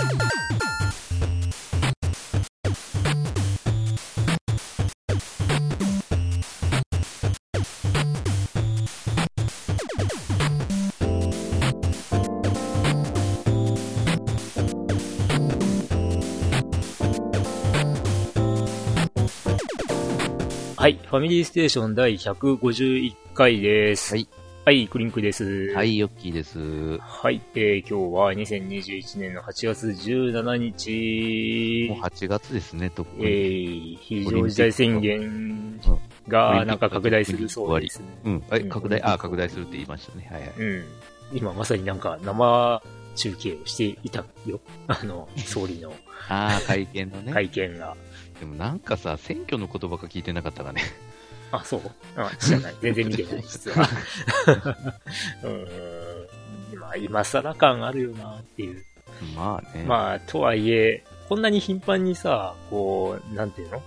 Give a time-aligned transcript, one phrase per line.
[0.00, 0.04] は
[20.86, 20.92] い。
[20.92, 24.14] ファミリーステーション第151回です。
[24.14, 24.28] はい。
[24.68, 25.72] はい、クリンクです。
[25.74, 26.98] はい、ヨッキーです。
[26.98, 27.40] はい。
[27.54, 33.98] えー、今日は2021年の8月17日もう、8月ですね、とっくえに。
[33.98, 35.80] ー、非常事態宣言
[36.28, 38.06] がなんか拡大するそうですね。
[38.24, 38.44] うん。
[38.50, 40.28] はい、うん拡大、あ、拡大するって言いましたね。
[40.30, 40.52] はいはい。
[40.58, 40.84] うん。
[41.32, 42.82] 今まさになんか生
[43.14, 44.60] 中継をしていたよ。
[44.86, 45.94] あの、総理の
[46.28, 47.32] ああ、会見のね。
[47.32, 47.96] 会見が。
[48.38, 50.82] でもなんかさ、選挙のことばっか聞いてなかったかね。
[51.50, 51.80] あ、そう？
[52.16, 52.74] あ、知らない。
[52.80, 53.88] 全然見てない、実 は。
[55.42, 56.78] うーん。
[56.80, 58.82] まあ、今更感あるよなっていう。
[59.34, 59.84] まあね。
[59.84, 63.82] まあ、とはいえ、こんなに頻繁にさ、こう、なんていうの、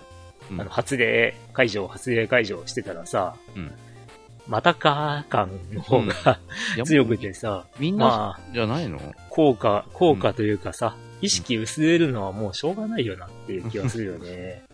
[0.50, 3.72] うんあの、発令解除、発令解除してたらさ、うん
[4.48, 6.40] またか感の方が、
[6.74, 8.98] いや強くてさ、みんな、まあ、じゃないの？
[9.30, 14.64] 効果、効果というかさ、意識薄れるのはもうしょうがないよなっていう気がするよね。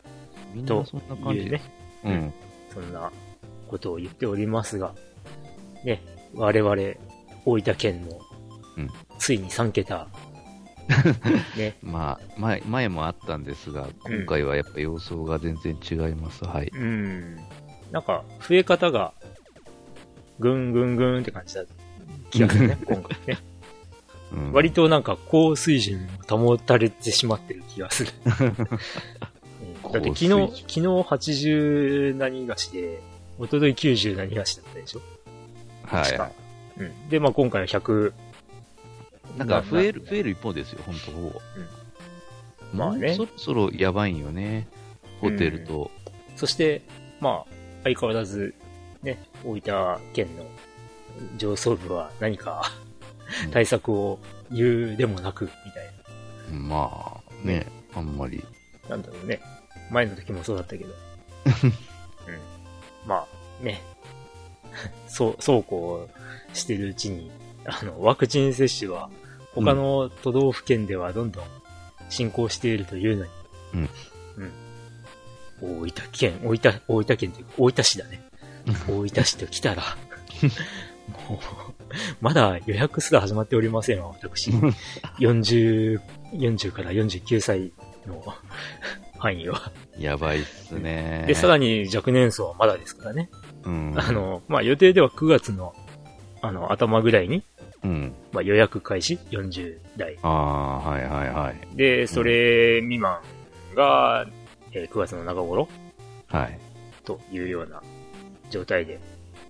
[0.55, 1.61] みんとなそんな感じで。。
[2.03, 2.33] うん。
[2.73, 3.11] そんな
[3.69, 4.95] ことを言っておりますが、
[5.85, 6.03] ね、
[6.35, 6.75] 我々、
[7.45, 8.19] 大分県の
[8.79, 10.09] うん、ついに3桁、
[11.57, 16.45] ね、まあ、前、前もあったんですが、今回はやっぱ様相が全然違います。
[16.45, 16.71] はい。
[16.73, 17.37] うん。
[17.91, 19.13] なんか、増え方が、
[20.39, 21.65] ぐんぐんぐんって感じだ
[22.31, 23.39] 気がするね、今回ね。
[24.31, 28.13] うん、割となんか高水準を保たれてしまってる気がする。
[29.89, 33.01] うんだって昨日、昨日80何がしで、
[33.39, 35.01] 一昨日90何がしだったでしょ？
[35.85, 36.83] はい。
[36.83, 37.09] うん。
[37.09, 38.13] で、まあ今回は100、
[39.37, 41.41] なんか増える、増える一方ですよ、本当ほぼ。
[42.75, 44.69] まあねそろそろやばいんよね。
[45.21, 45.91] ホテルと。
[46.37, 46.83] そして、
[47.21, 47.53] まあ、
[47.85, 48.55] 相変わらず、
[49.03, 50.45] ね、大分県の
[51.37, 52.71] 上層部は何か
[53.45, 54.19] うん対策を
[54.51, 58.45] 言うでもなく、みたいまあ、ね、あんまり。
[58.85, 58.91] な。
[58.91, 59.41] なんだろうね。
[59.91, 60.91] 前の時もそうだったけど。
[60.91, 61.73] うん。
[63.07, 63.27] ま
[63.61, 63.83] あ、ね。
[65.09, 66.09] そう、そうこ
[66.53, 67.31] うしてるうちに、
[67.65, 69.11] あの、ワクチン接種は
[69.55, 71.45] 他の都道府県ではどんどん
[72.09, 73.31] 進行しているというのに。
[73.75, 73.89] うん。
[74.37, 74.53] うん。
[75.61, 78.23] 大分県、大分、大分県というか、大分市だね。
[78.89, 79.83] 大分市と来たら、
[81.29, 81.39] もう、
[82.21, 84.51] まだ予約すら始まっておりませんわ、私。
[85.19, 86.01] 40、
[86.33, 87.73] 40から49歳
[88.07, 88.23] の
[89.19, 89.73] 範囲は。
[89.99, 91.25] やばいっすね。
[91.27, 93.31] で、さらに若年層はまだですからね。
[93.65, 93.95] うん。
[93.97, 95.75] あの、まあ、予定では9月の、
[96.41, 97.45] あの、頭ぐらいに、
[97.85, 98.15] うん。
[98.33, 100.19] まあ、予約開始 ?40 代。
[100.23, 101.77] ああ、はいはいはい。
[101.77, 103.21] で、それ未満
[103.75, 104.27] が、
[104.73, 105.69] えー9月の中頃
[106.29, 106.59] はい。
[107.05, 107.83] というような
[108.51, 109.01] 状態で、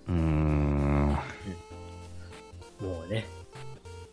[0.07, 1.17] うーん。
[2.81, 3.25] もうね、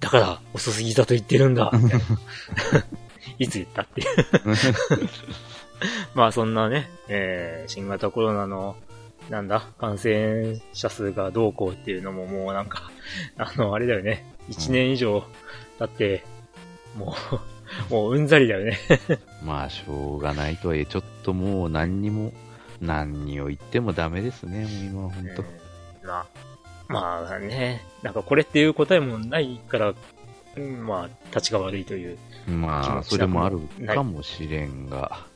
[0.00, 1.71] だから遅すぎだと言ってるんだ、
[3.39, 4.07] いつ言ったっていう。
[6.15, 8.77] まあそんなね、えー新型コロナの、
[9.31, 12.91] なんだ、感染者数がどうこうっていうのももうなんか、
[13.37, 14.25] あの、あれだよね。
[14.49, 15.25] 1年以上
[15.79, 16.25] 経って、
[16.97, 17.15] も
[17.91, 18.79] う、 もううんざりだよね。
[19.43, 22.33] まあ、しょうがないとはいえ、ちょっともう何にも、
[22.81, 25.43] 何を言ってもダメですね、もう今は本当。
[25.43, 25.49] うん
[26.07, 26.27] まあ、
[26.89, 29.95] まあね、なんかこれっていう答えもないから、
[30.56, 32.19] うんまあ、立ちが悪いという。
[32.47, 35.27] 気まあ、それもあるかもしれんが。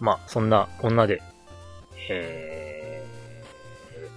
[0.00, 1.22] まあ、そんな、こんなで、
[2.10, 3.04] え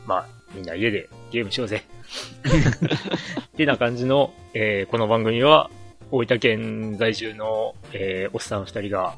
[0.05, 1.83] ー、まあ、みんな家でゲームしようぜ。
[3.53, 5.69] ってな感じの、えーこの番組は、
[6.11, 9.15] 大分県在住の、えーおっさん二人が、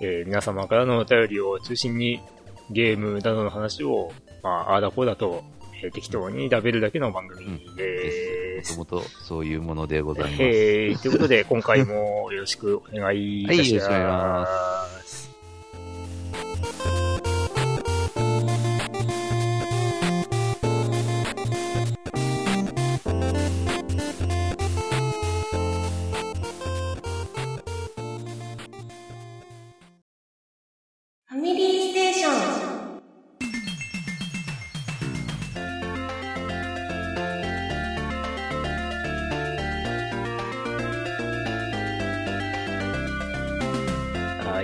[0.00, 2.20] えー皆様からのお便りを中心に、
[2.70, 5.42] ゲームなどの話を、まあ、ああだこうだと、
[5.84, 8.78] えー適当に食べるだけの番組です。
[8.78, 10.42] もともとそういうものでございます。
[10.42, 14.18] えー、ということで、今回もよろしくお願いいたしはいよろしくお願いしま。
[14.18, 14.46] ま
[15.02, 15.03] す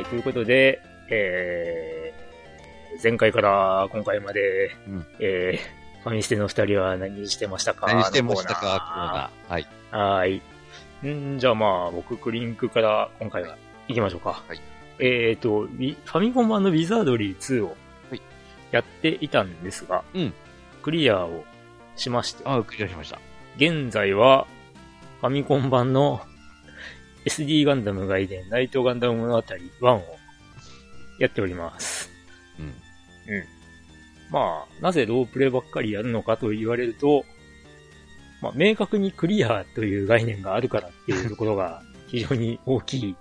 [0.04, 7.86] ということで、えー、前回から今回まで、うんえー、ファミステの二人は何してましたか？
[7.86, 9.52] 何してましたか、コーナナー。
[9.52, 9.66] はい。
[9.92, 10.42] ーはーい。
[11.34, 13.56] んじゃあまあ、僕、クリンクから今回は
[13.88, 14.42] 行きましょうか。
[14.46, 14.60] はい。
[14.98, 17.68] えっ、と、ウィファミコン版のウィザードリー2を
[18.10, 18.22] はい
[18.70, 20.34] やっていたんですが、うん
[20.82, 21.44] クリアを
[21.96, 23.18] しまして、あ、クリアしました。
[23.56, 24.46] 現在は
[25.20, 26.20] ファミコン版の
[27.26, 30.02] SD ガンダム外伝ナイトガンダム物語1を
[31.18, 32.10] やっております。
[32.58, 32.74] うん。
[34.30, 37.24] まあ、なぜロープレイばっかりやるのかと言われると、
[38.40, 43.16] まあ、明確にクリアという概念があるからっていうところが 非常に大きい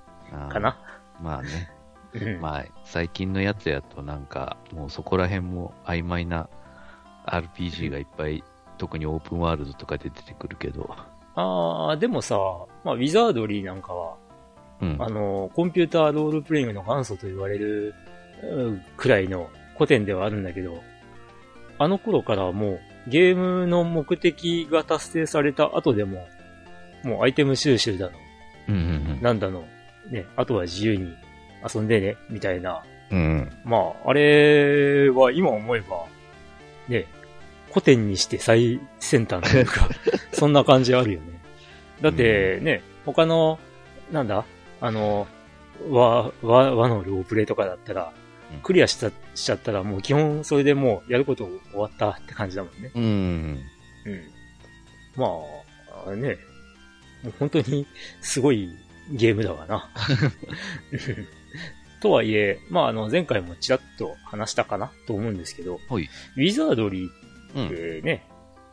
[0.50, 0.80] かな。
[1.22, 1.72] まあね。
[2.12, 6.50] うんまあ、最近のやつやとなんか、もうそこら辺も曖昧な
[7.28, 8.44] RPG がいっぱい、
[8.80, 10.96] 特にオープンワールドとかで出てくるけど。
[11.40, 12.38] ああ、でもさ、
[12.84, 14.16] まあ、ウィザードリーなんかは、
[14.82, 14.98] うん。
[15.00, 17.94] あの、コンピューターロールプレイングの元祖と言われる
[18.44, 20.82] うんくらいの古典ではあるんだけど、
[21.78, 26.28] あの頃からはもうゲームの目的が達成された後でも、
[27.04, 28.12] もうアイテム収集だの、
[28.70, 29.66] うんうんなんだの、
[30.10, 31.14] ね、あとは自由に
[31.74, 32.84] 遊んでね、みたいな。
[33.12, 33.20] うん。
[33.20, 33.52] うん。
[33.64, 36.06] まあ、あれは今思えば、
[36.88, 37.06] ね、
[37.70, 39.90] 古典にして最先端というか、
[40.34, 41.40] そんな感じあるよね。
[42.02, 43.60] だってね、他の、
[44.12, 44.46] なんだ？
[44.82, 45.28] あの、
[45.90, 48.14] 和、和、和のロープレイとかだったら
[48.54, 52.92] うん、クリアしちゃしちゃったらもう基本それでもうやること終わったって感じだもんね。
[52.96, 53.04] うん。
[53.04, 53.08] う
[54.12, 54.22] ん。
[55.16, 55.28] ま
[56.08, 56.38] あ、ね、
[57.24, 57.86] もう本当に
[58.22, 58.70] すごい
[59.12, 59.90] ゲームだわな。
[62.02, 66.10] とはいえ、まああの前回もちらっと話したかなと思うんですけど、はい。
[66.38, 67.10] ウィザードリー
[67.56, 67.68] うん。
[67.68, 68.26] ってね、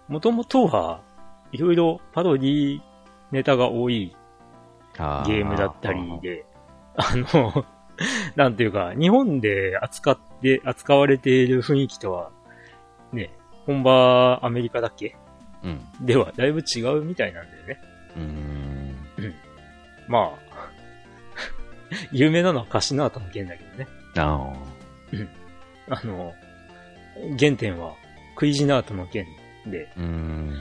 [0.09, 1.01] もともとは
[1.53, 2.81] いろいろパロディ
[3.33, 4.15] ネタが多い
[4.99, 6.45] あゲームだったりで、
[6.97, 7.65] あの、
[8.37, 12.31] なんていうか、日本で扱って、扱われている雰囲気とは、
[13.13, 13.31] ね、
[13.67, 15.17] 本場アメリカだっけ
[15.63, 15.81] うん。
[16.01, 17.81] ではだいぶ違うみたいなんだよね。
[18.17, 18.97] うん。
[20.09, 20.71] まあ、
[22.13, 23.89] 有名なのはカシナートの剣だけどね。
[24.17, 24.53] あ
[25.89, 26.35] あの、
[27.39, 27.95] 原点は
[28.37, 29.27] クイジナートの剣
[29.67, 30.01] で、あ。
[30.01, 30.55] うん。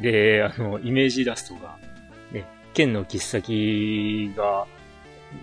[0.00, 1.76] で、あの、イメージイラストが、
[2.32, 4.66] ね、剣の切っ先が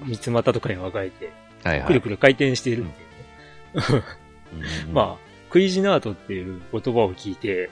[0.06, 1.32] 三つ股とかに分かれて、
[1.64, 1.88] はいはい。
[1.88, 4.04] くるくる回転しているっていうね。
[4.86, 7.70] うん まあ、クイジナートっていう言葉を聞いて、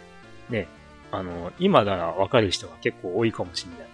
[0.50, 0.68] ね、
[1.12, 3.88] あの、今ならわかる人が結構多いかもしれない。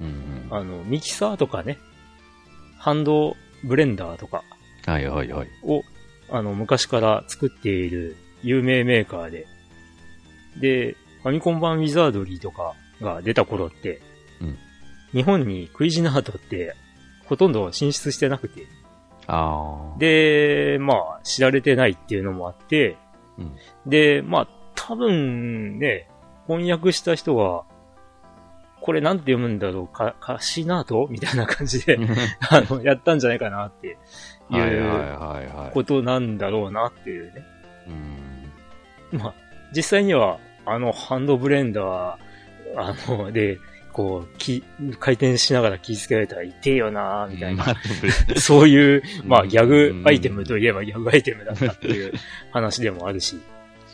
[0.00, 0.48] うん。
[0.50, 1.78] あの、ミキサーとかね、
[2.78, 4.42] ハンドブレンダーとか
[4.86, 5.48] はいはいはい。
[5.62, 5.82] を、
[6.30, 9.46] あの、昔から作っている有名メーカーで、
[10.60, 14.00] で、ファミコン版ウィザードリーとかが出た頃って、
[14.40, 14.58] うん
[15.14, 16.74] 日本にクイジナートって
[17.26, 18.66] ほとんど進出してなくて。
[19.98, 22.96] で、まあ、知られてないっていうのもあって、
[23.38, 23.56] うん
[23.86, 26.08] で、まあ、多分ね、
[26.48, 27.62] 翻訳した人が、
[28.80, 31.96] これなんて読むんだろうか、カシナートみたいな感じで、
[32.50, 33.96] あの、やったんじゃないかなって
[34.50, 35.70] いはいはいうはいはい。
[35.72, 37.42] ことなんだろうなっていうね。
[37.86, 38.23] うん。
[39.18, 39.34] まあ、
[39.74, 42.16] 実際には、あの、ハンドブレンダー、
[42.76, 43.58] あの、で、
[43.92, 44.64] こう、き、
[44.98, 47.64] 回転しながら気づけられたら痛えよなみたいな。
[47.64, 47.76] まあ
[48.40, 52.12] そういう、まあ、うんギャグアイテムといえばギャグアイテムだったっていう
[52.50, 53.40] 話でもあるし。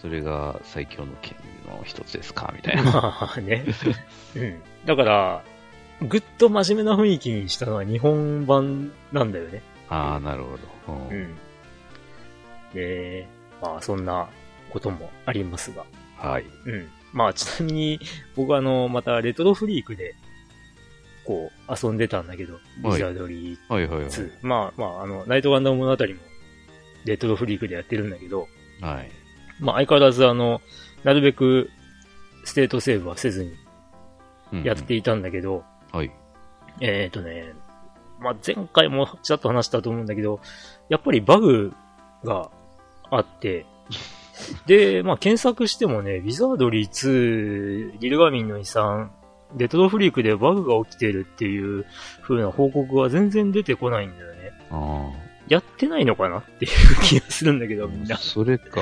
[0.00, 2.82] それが最強の剣の一つですかみたいな。
[2.84, 3.66] まあね。
[4.34, 4.62] うん。
[4.86, 5.42] だから、
[6.08, 9.62] ぐっと真面目な雰囲気にしたのは日本版なんだよね。
[9.90, 10.44] ああ、なる
[10.86, 10.94] ほど。
[10.94, 11.36] ううんん。
[12.72, 13.26] で、
[13.60, 14.28] まあそんな
[14.70, 15.84] こともありますが。
[16.16, 16.44] はい。
[16.66, 16.88] うん。
[17.12, 18.00] まあちなみに、
[18.36, 20.14] 僕はあの、またレトロフリークで、
[21.24, 24.08] こう、遊んでたんだけど、はいウィザードリィはいはいはい。
[24.08, 24.30] 2。
[24.42, 26.14] まあまあ、あの、ナイトガンダム物語も、
[27.04, 28.48] レトロフリークでやってるんだけど、
[28.80, 29.10] はい。
[29.58, 30.60] まあ相変わらずあの、
[31.04, 31.70] なるべく、
[32.44, 33.52] ステートセーブはせずに
[34.52, 36.10] うんやっていたんだけど、はい。
[36.80, 37.52] えっ、とね、
[38.20, 40.40] まあ、前回もちらっと話したと思うんだけど、
[40.88, 41.72] やっぱりバグ
[42.24, 42.50] が
[43.10, 43.66] あって、
[44.66, 49.12] で、まあ、検索してもね、ウィザードリィ2、リルガミンの遺産、
[49.56, 51.84] レトロフリークでバグが起きてるっていう
[52.22, 54.52] 風な報告は全然出てこないんだよね。
[54.70, 55.10] あ
[55.48, 56.70] やってないのかなっていう
[57.02, 58.18] 気がするんだけど、みんなあ。。
[58.18, 58.80] それか、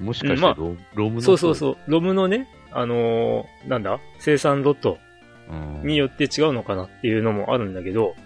[0.00, 1.20] もしかしてまあロ,、ロムの。
[1.22, 1.76] そうそうそう。
[1.86, 4.00] ロムのね、あのーなんだ？
[4.18, 4.98] 生産ロット
[5.48, 5.86] うん。
[5.86, 8.16] によって違うのかなっていうのもあるんだけど、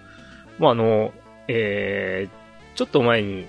[0.59, 1.13] まあ、あの、
[1.49, 3.47] えー、ちょっと前に、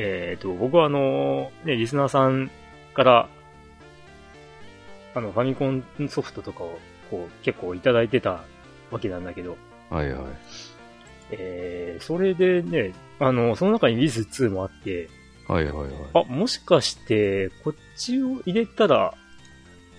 [0.00, 2.50] えーと、僕はあの、ね、リスナーさん
[2.94, 3.28] から、
[5.14, 6.78] あの、ファミコンソフトとかを、
[7.10, 8.44] こう、結構いただいてた
[8.92, 9.56] わけなんだけど、
[9.90, 10.22] はいはい。
[11.32, 15.08] えー、それでね、あの、その中に Wiz2 もあって、
[15.48, 15.92] はいはいはい。
[16.14, 19.14] あ、もしかして、こっちを入れたら、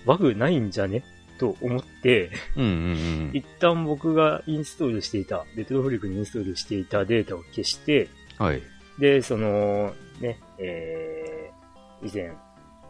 [0.06, 1.04] バグないんじゃね？
[1.38, 8.46] と思って、うんうん一旦僕がインストールしていた、レトロフリックにインストールしていたデータを消して、うん。
[8.46, 8.62] はい。
[9.00, 12.36] で、その、ね、えー、以前、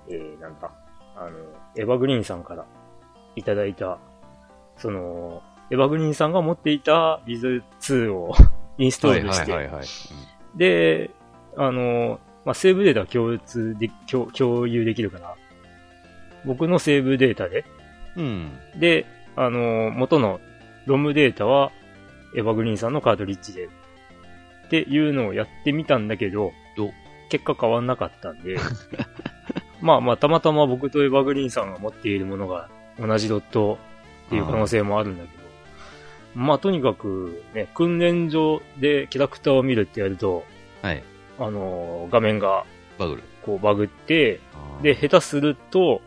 [0.09, 0.71] えー、なんだ、
[1.17, 1.31] あの、
[1.77, 2.67] エヴァグリーンさんから
[3.37, 3.99] いただいた、
[4.77, 8.35] その、エヴァグリーンさんが持っていた Wiz2 を
[8.79, 9.87] インストはいールして、はいはいはい。
[10.57, 11.11] で、
[11.57, 15.37] あの、まあ、セーブデータは共通で、共共有できるから、
[16.45, 17.65] 僕のセーブデータで、
[18.17, 18.59] うん。
[18.77, 20.41] で、あの、元の
[20.87, 21.71] ロムデータは、
[22.35, 23.69] エヴァグリーンさんのカートリッジで、
[24.71, 26.93] っていうのをやってみたんだけどど、
[27.29, 28.57] 結果変わんなかったんで、
[29.83, 33.79] まあまあ、たまたま僕とエヴァグリーンさんが持っているものが同じドット
[34.27, 35.43] っていう可能性もあるんだけど、
[36.37, 40.45] まあとにかくね、訓練場でキャラクターを見るってやると、
[40.83, 41.03] はい。
[41.41, 42.65] あの、画面が
[42.97, 43.23] バグる。
[43.43, 44.39] こうバグって、
[44.83, 46.01] で、、下手すると、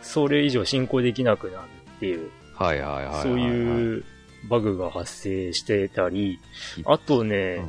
[0.00, 1.64] それ以上進行できなくなる
[1.96, 3.22] っていう、はいはいはいはいはい。
[3.22, 4.04] そういう
[4.48, 6.40] バグが発生してたり、
[6.84, 7.60] あとね、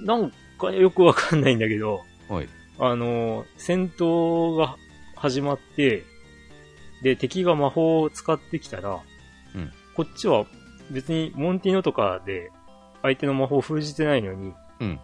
[0.00, 2.48] なんかよくわかんないんだけど、はい。
[2.78, 4.76] あの、戦闘が
[5.14, 6.04] 始まって、
[7.02, 9.00] で、敵が魔法を使ってきたら、
[9.54, 9.72] うん。
[9.94, 10.44] こっちは
[10.90, 12.50] 別にモンティノとかで
[13.02, 15.00] 相手の魔法を封じてないのに、うん。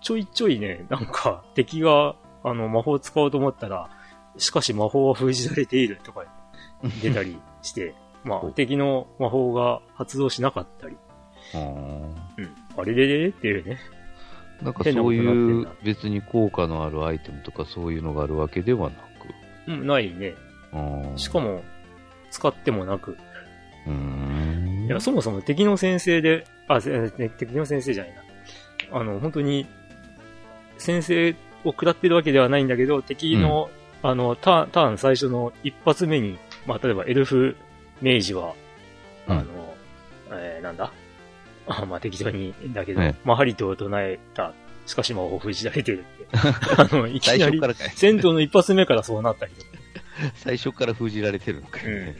[0.00, 3.88] ちょいちょいね、なんか敵があの魔法を使おうと思ったら、
[4.36, 6.24] しかし魔法は封じられているとか
[7.02, 7.94] 出たりして、
[8.24, 10.96] まあ敵の魔法が発動しなかったり、
[11.54, 12.16] うん、
[12.76, 13.78] あれれれれっていうね。
[14.62, 19.70] なんかそういう別に効果のあるアイテムとかそういうのがあるわけではなく。
[19.70, 20.34] うん、ないね。
[21.16, 21.62] しかも、
[22.30, 23.16] 使ってもなく。
[23.86, 24.86] うーん。
[24.86, 28.14] いや、そもそも敵の先生で、あ、敵の先生じゃない
[28.90, 28.98] な。
[28.98, 29.66] あの、本当に、
[30.78, 31.30] 先生
[31.64, 33.70] を食らってるわけではないんだけど、敵の、
[34.02, 37.56] あの、ターン、ターン最初の一発目に、まあ、例えばエルフ
[38.00, 38.54] メイジは、
[39.28, 39.74] うんあの、
[40.32, 40.90] えー、なんだ？
[41.66, 44.52] あ、まあ、適当に、だけど、ねまあ、ハリトを唱えた。
[44.86, 46.26] しかし、魔法封じられてるって。
[46.76, 47.60] あの、いき最なり。
[47.94, 49.68] 戦闘の一発目からそうなったりとか。
[50.34, 52.16] 最初から封じられてるのかい、うん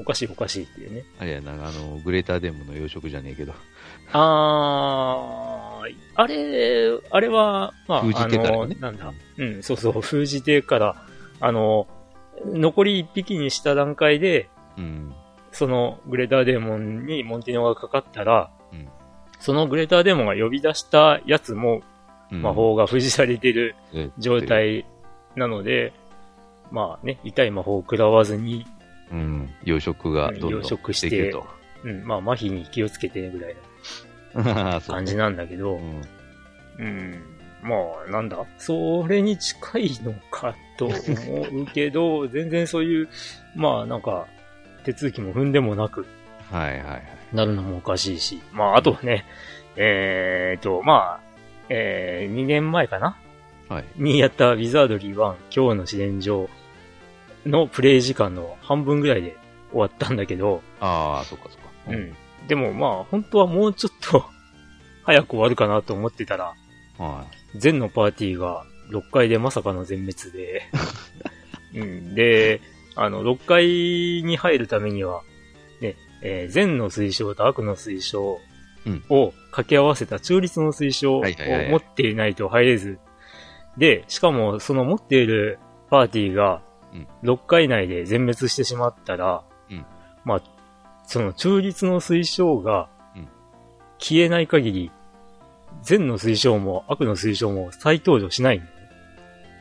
[0.00, 1.04] おかしいおかしいっていうね。
[1.18, 3.52] あれやな、あの、グレーターデンムの養殖じゃねえけど。
[4.12, 9.12] あー、あれ、あれは、まあ、封じてからねなんだ。
[9.38, 11.02] うん、そうそう、封じてから、
[11.40, 11.88] あの、
[12.44, 15.12] 残り一匹にした段階で、うん。
[15.50, 18.57] そのグレーターデーモンにモンティノがかかったら、うん
[19.38, 21.82] そのグレーターデーモンが呼び出したやつも
[22.30, 24.42] うん魔法が封じされているえ状。
[24.42, 24.84] 態
[25.36, 25.92] なので、
[26.70, 28.66] まあね、痛い魔法を食らわずに、
[29.10, 29.50] うん。
[29.64, 31.32] 養殖がどんどん養殖して。
[31.84, 33.56] うん、まあ麻痺に気をつけてぐらい
[34.34, 36.02] な 感じなんだけど、うん。
[36.78, 37.22] うん。
[37.62, 37.76] ま
[38.06, 38.36] あ、なんだ？
[38.58, 40.94] それに近いのかと思
[41.62, 43.08] うけど、 全然そういう、
[43.56, 44.26] まあなんか、
[44.84, 46.06] 手続きも踏んでもなく
[46.50, 47.02] はいはいはい。
[47.32, 48.40] なるのもおかしいし。
[48.52, 49.24] まあ、あとね、
[49.76, 51.20] えーと、まあ、
[51.68, 53.16] えー、2年前かな？
[53.68, 53.84] はい。
[53.96, 56.48] にやったウィザードリー1、今日の試練場
[57.44, 59.36] のプレイ時間の半分ぐらいで
[59.70, 61.68] 終わったんだけど、ああ、そっかそっか。
[61.88, 62.14] うん。
[62.46, 64.24] でもまあ、本当はもうちょっと
[65.04, 66.54] 早く終わるかなと思ってたら、
[66.98, 70.62] は全のパーティーが6階でまさかの全滅で、
[71.74, 72.60] うん、で、
[72.96, 73.66] あの、6階
[74.26, 75.27] に入るためには、ね、
[76.22, 78.38] えー善の推奨と悪の推奨
[78.86, 82.98] うんを掛け合わせた中立の推奨を持っていないと入れず、
[83.76, 85.58] で、しかもその持っている
[85.90, 89.84] パーティーがうん6階内で全滅してしまったら、うん
[90.24, 90.42] まあ、
[91.06, 93.28] その中立の推奨がうん
[93.98, 94.90] 消えない限り、
[95.82, 98.62] 善の推奨も悪の推奨も再登場しない。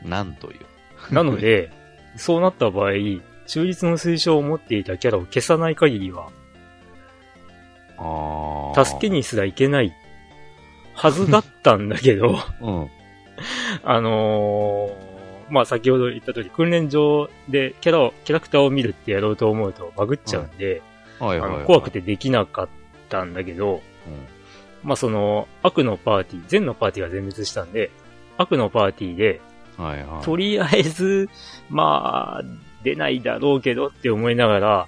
[0.04, 1.14] なんという。
[1.14, 1.72] なので、
[2.18, 2.92] そうなった場合、
[3.46, 6.30] 中立の推奨を持っていたキャラを消さない限りは。
[8.76, 9.94] 助けにすらいけない
[10.94, 12.90] はずだったんだけど、 うん。
[13.84, 14.92] あのー、
[15.50, 20.82] まあ、先ほど言った通り、訓練場でキャラを、キャラクターを見るってやろうと思うとバグっちゃうんで、
[21.66, 22.70] 怖くてできなかっ
[23.10, 23.82] たんだけど、
[24.84, 27.92] まあ、その、悪のパーティー、善のパーティーが全滅したんで、
[28.38, 29.42] 悪のパーティーで、
[29.78, 29.86] うん。
[29.86, 30.26] はいはい。
[30.26, 31.30] とりあえず、
[31.70, 32.44] まあ、
[32.84, 34.88] 出ないだろうけどって思いながら、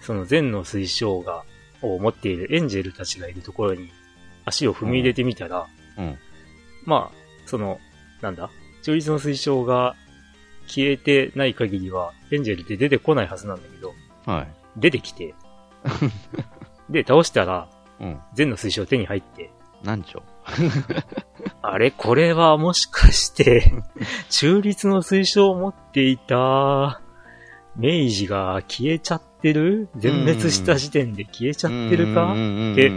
[0.00, 1.44] その善の推奨が、
[1.92, 3.90] を持っているエンジェルたちがいるところに
[4.44, 5.66] 足を踏み入れてみたら、
[5.98, 6.18] うん。
[6.84, 7.78] まあ、その、
[8.20, 8.50] なんだ、
[8.82, 9.96] 中立の推奨が
[10.66, 13.94] 消えてない限りは、エンジェルって出てこないはずなんだけど、
[14.26, 14.48] はい。
[14.76, 15.34] 出てきて、
[16.90, 17.68] で、倒したら、
[18.00, 18.20] うん。
[18.34, 19.50] 善の推奨手に入って、
[19.82, 20.22] なんちょ。
[21.62, 23.72] あれこれはもしかして、
[24.30, 27.00] 中立の推奨を持っていた
[27.76, 29.88] 明治が消えちゃってる？
[29.96, 32.32] 全滅した時点で消えちゃってるか？
[32.32, 32.34] っ
[32.76, 32.92] て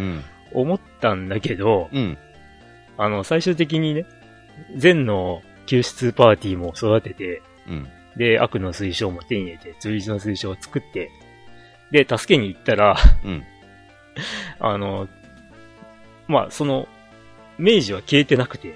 [0.53, 2.17] 思ったんだけど、うん。
[2.97, 4.05] あの、最終的にね、
[4.75, 7.87] 善の救出パーティーも育てて、うん。
[8.17, 11.11] で、悪の水晶も手に入れて、追事の水晶を作って、
[11.91, 13.43] で、助けに行ったら、うん。
[14.59, 15.07] あの、
[16.27, 16.87] まあ、その、
[17.59, 18.75] 明治は消えてなくて、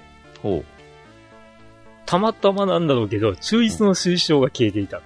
[2.06, 5.00] たまたまなんだろうけど、中立の水晶が消えていた。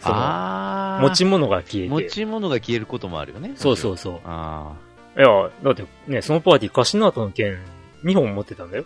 [0.00, 0.98] その。
[1.02, 1.88] 持ち物が消えて。
[1.88, 3.52] 持ち物が消えることもあるよね。
[3.56, 4.20] そうそうそう。
[4.24, 4.74] あ
[5.16, 5.26] いや、
[5.62, 7.58] だってね、そのパーティー、カシナートの剣
[8.04, 8.84] 2本持ってたんだよ。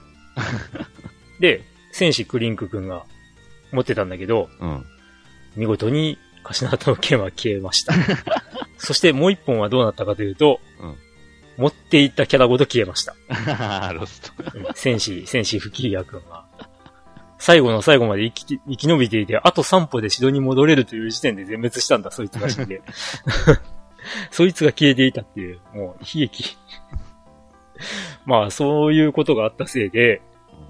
[1.40, 3.04] で、戦士クリンク君が
[3.72, 4.64] 持ってたんだけど、あ。
[4.64, 4.84] うん。
[5.56, 7.94] 見事にカシナートの剣は消えました。
[8.78, 10.96] そしてもう一本はどうなったかというと、うん
[11.56, 13.14] 持っていったキャラごと消えました。
[13.94, 14.32] ロスト。
[14.58, 16.44] うん戦士、戦士フキリア君が。
[17.44, 22.80] 最後の最後まで生きて生き延びていて、あと3歩で城に戻れるという時点で全滅したんだ、そいつが死んで。
[24.32, 26.56] そいつが消えていたっていう、もう悲劇。
[28.24, 30.22] まあ、そういうことがあったせいで、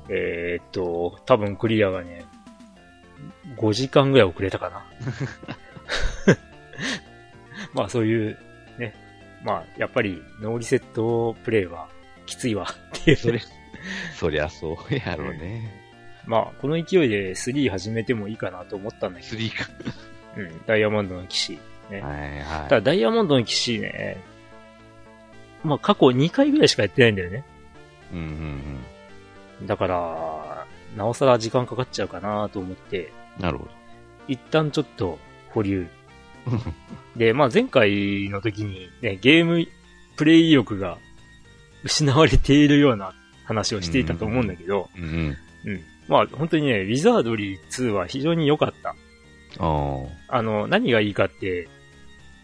[0.08, 2.24] えーっと、多分クリアがね、
[3.56, 4.84] 5時間ぐらい遅れたかな。
[7.72, 8.38] まあ、そういう、
[8.80, 8.96] ね。
[9.44, 11.86] まあ、やっぱり、ノーリセットプレイは
[12.26, 12.66] きついわ
[12.96, 13.16] っていう。
[13.16, 13.40] それ、
[14.16, 15.83] そりゃそうやろうね。
[16.26, 19.70] まあ、この勢いで3始めてもいいかなと思ったんだけスリーか。
[20.36, 21.58] ど、うん、ダイヤモンドの騎士。
[21.90, 24.16] ねはいはただ、ダイヤモンドの騎士ね、
[25.62, 27.44] まあ、過去2回ぐらいしかやってないんだよね。
[28.12, 28.16] い。
[28.16, 28.84] うんうん
[29.66, 30.66] だから、
[30.96, 33.42] なおさら時間かかっちゃうかなと思って、うん。
[33.42, 33.70] なるほど。
[34.28, 35.18] 一旦ちょっと
[35.50, 35.86] 保留。
[37.16, 39.66] で、まあ前回の時にね、ゲーム
[40.16, 40.98] プレイ意欲が
[41.84, 43.14] 失われているような
[43.44, 45.36] 話をしていたと思うんだけど、うんうん。
[45.66, 45.84] うん。
[46.08, 48.94] まあ本当にね、ウィザードリー2は非常に良かった。
[49.58, 50.36] ああ。
[50.36, 51.68] あの、何がいいかって、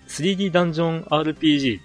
[0.08, 1.80] 3D ダンジョン RPG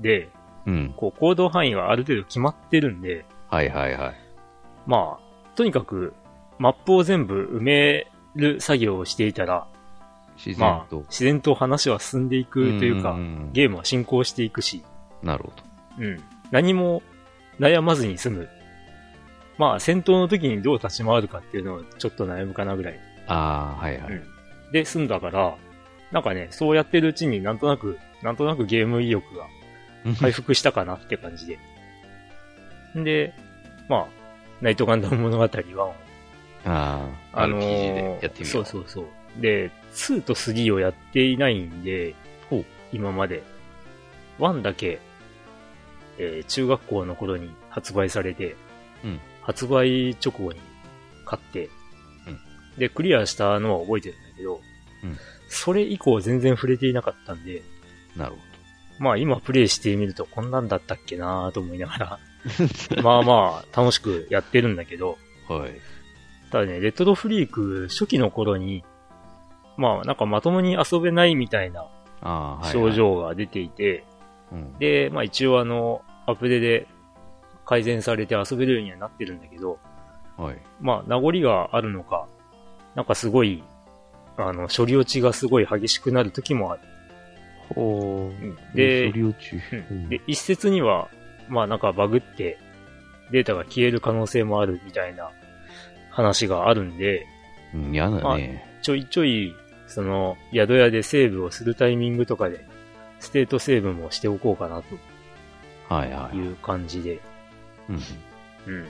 [0.00, 0.28] で、
[0.66, 0.94] うん。
[0.96, 4.14] こう行動範囲はある程度決まってるんで、はいはいはい。
[4.86, 6.14] まあ、とにかく、
[6.58, 9.66] マップを全部埋める作業をしていたら、
[10.36, 11.00] 自然まあと、。
[11.08, 16.04] 自然と話は進んでいくというか、んんゲームは進行していくし、うんなるほど。
[16.04, 16.22] うん。
[16.50, 17.02] 何も
[17.58, 18.48] 悩まずに済む。
[19.58, 23.00] まあ、戦闘の時にどう立ち回るかっていうのをちょっと悩むかなぐらい。
[23.26, 24.12] ああ、はいはい。
[24.12, 24.34] うん
[24.72, 25.56] で、済んだから、
[26.10, 29.46] なんかね、そうやってるうちになんとなく、なんとなくゲーム意欲が
[30.18, 31.58] 回復したかなって感じで。
[32.98, 33.32] んで、
[33.88, 34.06] まあ、
[34.60, 35.94] ナイトガンダム物語1を
[36.64, 38.46] ああ、あのーやってみ。
[38.46, 39.06] そうそうそう。
[39.40, 42.14] で、2と3をやっていないんで、
[42.92, 43.42] 今まで。
[44.40, 44.98] 1だけ、
[46.18, 48.56] えー中学校の頃に発売されて、
[49.04, 50.58] うん発売直後に
[51.24, 51.66] 買って、
[52.26, 54.60] うんで、クリアしたのは覚えてるんだけど、
[55.04, 55.18] うん
[55.54, 57.62] それ以降全然触れていなかったんで、
[58.16, 58.38] なるほ
[58.98, 62.18] まあ今プレイしてみるとこんなんだったっけなと思いながら、
[63.02, 65.16] まあまあ楽しくやってるんだけど、
[65.48, 65.54] ど。
[65.58, 65.72] はい。
[66.50, 68.84] ただね、レトロフリーク初期の頃に、
[69.76, 71.86] まあなんかまともに遊べないみたいな。
[72.72, 72.90] 症。
[72.90, 74.04] 状が出ていて、
[74.52, 74.78] うん。
[74.78, 76.86] で、まあ一応あの、アップデで
[77.64, 79.78] 改善されて遊べるようにはなってるんだけど、
[80.36, 80.56] はい。
[80.80, 82.26] まあ名残があるのか、
[82.94, 83.62] なんかすごい、
[84.36, 86.82] あの、処理落ちがすごい激しくなる時もある。
[87.74, 88.30] ほ
[88.74, 89.56] で処理落ち？
[89.90, 91.08] うんで、一説には、
[91.48, 92.58] まあなんかバグって
[93.30, 95.30] データが消える可能性もあるみたいな
[96.10, 97.26] 話があるんで、
[97.74, 98.78] うん、嫌だね。
[98.82, 99.54] ちょいちょい、
[99.86, 102.66] その、宿屋でセーブをするタイミングとかで、
[103.20, 104.82] ステートセーブもしておこうかな
[105.88, 106.36] はいはい。
[106.36, 107.20] という感じで、
[107.88, 107.96] うん。
[108.66, 108.88] うん。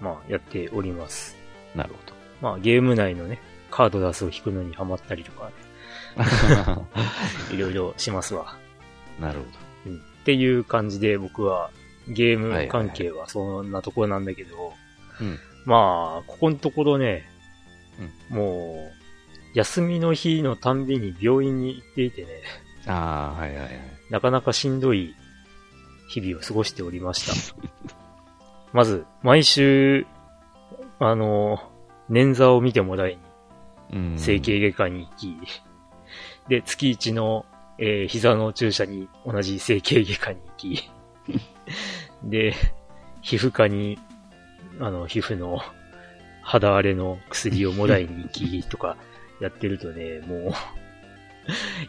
[0.00, 1.36] まあ、やっております。
[1.74, 5.50] なるほまあ、ゲーム内のね、カードダスを引くのにハマったりとか、
[6.66, 6.86] ど。
[7.54, 8.56] いろいろしますわ。
[9.18, 9.44] なるほ
[9.86, 9.96] うん。
[9.96, 11.70] っていう感じで僕は、
[12.08, 14.72] ゲーム関係はそんなところなんだけど、ど。
[15.20, 15.38] うん。
[15.64, 17.28] まあ、ここのところね、
[18.28, 22.28] もう、休みの日のたんびに病院に行っていてね、
[22.86, 23.80] ああ、はいはいはい。
[24.10, 25.14] なかなかしんどい
[26.08, 27.56] 日々を過ごしておりました。
[28.72, 30.06] まず、毎週、
[30.98, 31.58] あの、
[32.10, 33.18] 捻挫を見てもらい
[33.90, 34.18] に、うん。
[34.18, 35.36] 整形外科に行き、
[36.48, 37.46] で、月一の、
[37.78, 40.90] えー膝の注射に同じ整形外科に行き、
[42.24, 42.54] で、
[43.22, 43.98] 皮膚科に、
[44.80, 45.60] あの、皮膚の
[46.42, 48.96] 肌荒れの薬をもらいに行き、とか
[49.40, 50.52] やってるとね、もう、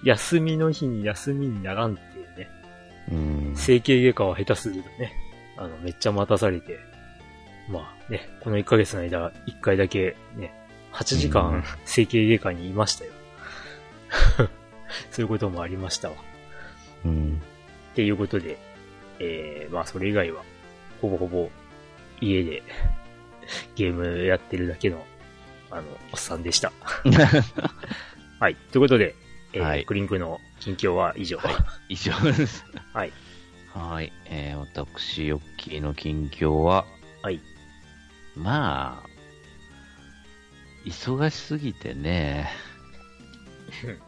[0.04, 2.25] 休みの日に休みにならんってい
[3.56, 5.14] 整形外科は下手するとね、
[5.58, 6.80] あの、めっちゃ待たされて、
[7.70, 10.54] まあね、この1ヶ月の間、1回だけね、
[10.92, 13.12] 8時うん間整形外科にいましたよ。
[15.12, 16.16] そういうこともありましたわ。
[17.06, 17.42] うん。
[17.92, 18.58] っていうことで、
[19.20, 20.44] えー、まあそれ以外は、
[21.02, 21.50] ほぼほぼ
[22.22, 22.64] 家で
[23.76, 25.06] ゲームやってるだけの、
[25.72, 26.72] あの、おっさんでした。
[28.40, 28.56] はい。
[28.56, 29.16] ということで、
[29.56, 31.40] えーはいクリンクの近況は以上。
[31.88, 32.66] 以上です。
[32.94, 33.14] はい。
[33.74, 34.12] はい。
[34.26, 36.86] えー、私、ヨッキーの近況は、
[37.22, 37.40] はい。
[38.36, 39.10] まあ、
[40.86, 42.50] 忙しすぎてね、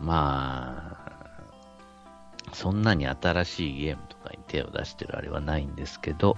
[0.00, 6.36] まあ、そんなに新しいゲームとかに手を出してるあれはないんですけど、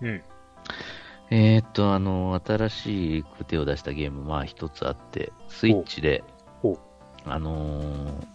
[0.00, 0.22] うん。
[1.30, 6.24] えーっと、あの、新しく手を出したゲーム、まあ一つあって、スイッチで
[7.26, 8.32] あのー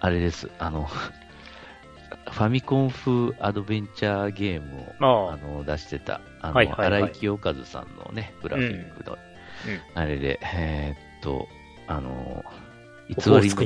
[0.00, 0.84] あれです、あの、
[2.30, 4.94] ファミコン風アドベンチャーゲームを、
[5.32, 6.86] あの、出してた、あの、はいはいはい。
[7.02, 9.16] 荒井清和さんのね、グラフィックの、
[9.94, 11.48] あれで、えーっと、
[11.86, 12.64] あの、ー
[13.40, 13.56] りの、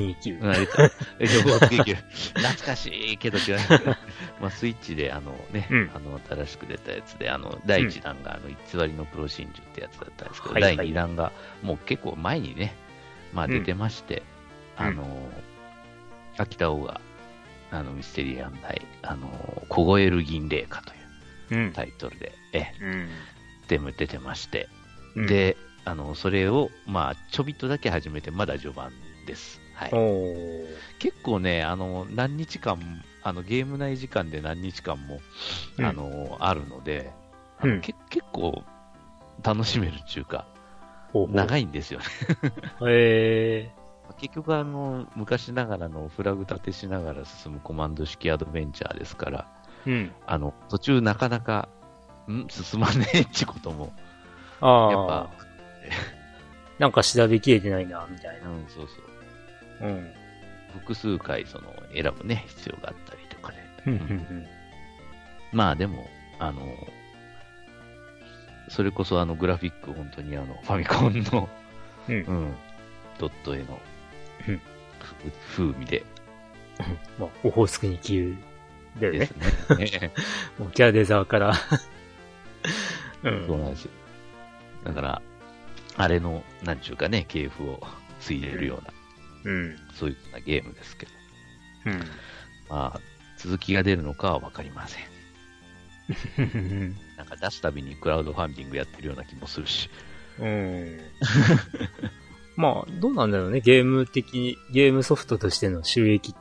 [2.39, 3.59] 懐かしいけど違う。
[4.41, 5.91] まあ、スイッチで、あのね、うん。
[5.95, 10.77] あの、新しく出たやつで、あの、第1弾が、あの、偽りのプロ真珠ってやつだったんですけど、はいはい。
[10.77, 12.75] 第2弾が、もう結構前にね、
[13.33, 14.23] まあうん出てまして、
[14.79, 15.29] うんあの、
[16.37, 17.01] 秋田王が、
[17.71, 19.29] あの、ミステリー案内、あの、
[19.69, 20.99] 凍える銀霊花という
[21.51, 21.73] うん。
[21.73, 23.09] タイトルで、え、うん。
[23.69, 24.69] でも出てまして、
[25.17, 28.93] うん、で、あの、それを、まあ、ちょびっとだけ始めて、まだ序盤
[29.27, 29.61] です。
[29.75, 29.91] はい。
[30.99, 32.79] 結構ね、あの、何日間、
[33.23, 35.21] あの、ゲーム内時間で何日間も、
[35.79, 37.13] うんあの、あるので、
[37.61, 37.95] あの結
[38.33, 38.63] 構、
[39.43, 40.47] 楽しめるっていうか、
[41.13, 42.07] 長いんですよね。
[42.87, 43.71] え
[44.19, 49.91] 結局、あの、昔ながらのフラグ立てしながら進むコマンド式アドベンチャーですから、ー。
[49.91, 50.13] うん。
[50.27, 51.69] あの、途中なかなか、
[52.29, 52.47] ん？
[52.49, 53.93] 進まねえってことも、
[54.61, 54.93] ああ。
[54.93, 55.31] やっぱ、
[56.79, 58.49] なんか調べきれてないな、みたいな。
[58.49, 58.89] うん、そう
[59.81, 59.89] そう。
[59.89, 60.11] うん。
[60.73, 63.59] 複数回、その、選ぶね、必要があったりとかで。
[63.87, 64.47] うんうん
[65.51, 66.07] まあでも、
[66.39, 66.77] あの、
[68.69, 71.49] それこそあのグラフィック、本当にあの、ファミコンの、
[72.09, 72.15] うん。
[72.15, 72.25] うん。
[72.25, 72.55] うん、
[73.19, 73.81] ドット絵の
[74.49, 74.61] うん
[74.99, 75.15] ふ
[75.57, 76.05] 風味で
[77.19, 78.37] まあ、オホーツクに生きる。
[79.01, 79.77] だよねです。
[79.77, 79.85] ね。
[80.01, 80.13] ね
[80.59, 81.51] もうキャデザーから。
[81.53, 81.55] う。
[83.23, 83.91] そうんなんですよ。
[84.85, 85.23] だから、
[85.97, 87.87] あれの、なんちゅうかね、系譜を
[88.21, 89.77] 継いでるような、うん。
[89.95, 91.13] そういうようなゲームですけど、
[91.87, 91.99] うん。
[92.69, 93.01] まあ、
[93.37, 95.18] 続きが出るのかはわかりません。
[97.17, 99.91] なんか出すたびにクラウドファンディングやってるような気もするし。
[100.39, 100.99] うん。
[102.57, 103.61] まあ、どうなんだろうね。
[103.61, 106.35] ゲーム的、ゲームソフトとしての収益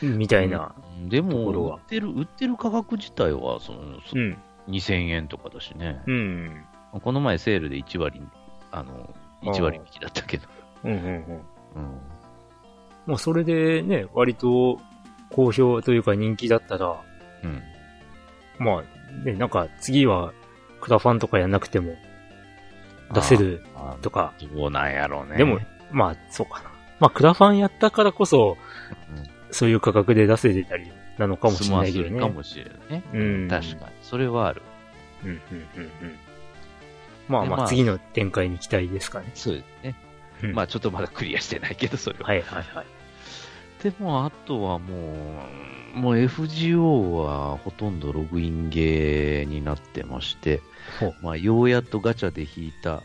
[0.00, 0.74] みたいな。
[0.78, 4.38] うんでところも、売はってる、売ってる価格自体は、その、そうん。
[4.68, 6.00] 2000円とかだしね。
[6.06, 6.64] うん。
[7.02, 8.22] この前セールで1割、
[8.70, 10.48] あの、1割引きだったけど。
[10.84, 11.08] うんうんうん。
[11.08, 11.44] うん。
[13.06, 14.80] まあ、それでね、割と
[15.30, 16.96] 好評というか人気だったら、
[17.42, 17.62] うん。
[18.58, 20.32] まあ、ね、なんか次は
[20.80, 21.96] クラファンとかやんなくても
[23.12, 24.34] 出せるあとか。
[24.38, 25.36] ーどうなんやろうね。
[25.36, 25.58] でも、
[25.90, 26.70] まあ、そうかな。
[27.00, 28.56] まあ、クラファンやったからこそ、
[29.16, 32.20] うん、そういう価格で出せてたりなのかもしれないけどね。
[32.20, 33.02] かもしれないね。
[33.12, 33.92] うん確かに。
[34.02, 34.62] それはある。
[35.24, 35.38] うんうん
[35.76, 36.16] うんうん。
[37.28, 39.30] まあまあ、次の展開に期待ですかね。
[39.34, 39.94] そうですね。
[40.42, 42.28] うんまあちょっとまだクリアしてないけど、それは。
[42.28, 42.86] はいはいはい。
[43.84, 44.94] でも、あとはも
[45.94, 46.78] う、もう FGO
[47.18, 50.60] はほとんどログインゲーになってまして
[51.22, 53.02] まあ、ようやっとガチャで引いた、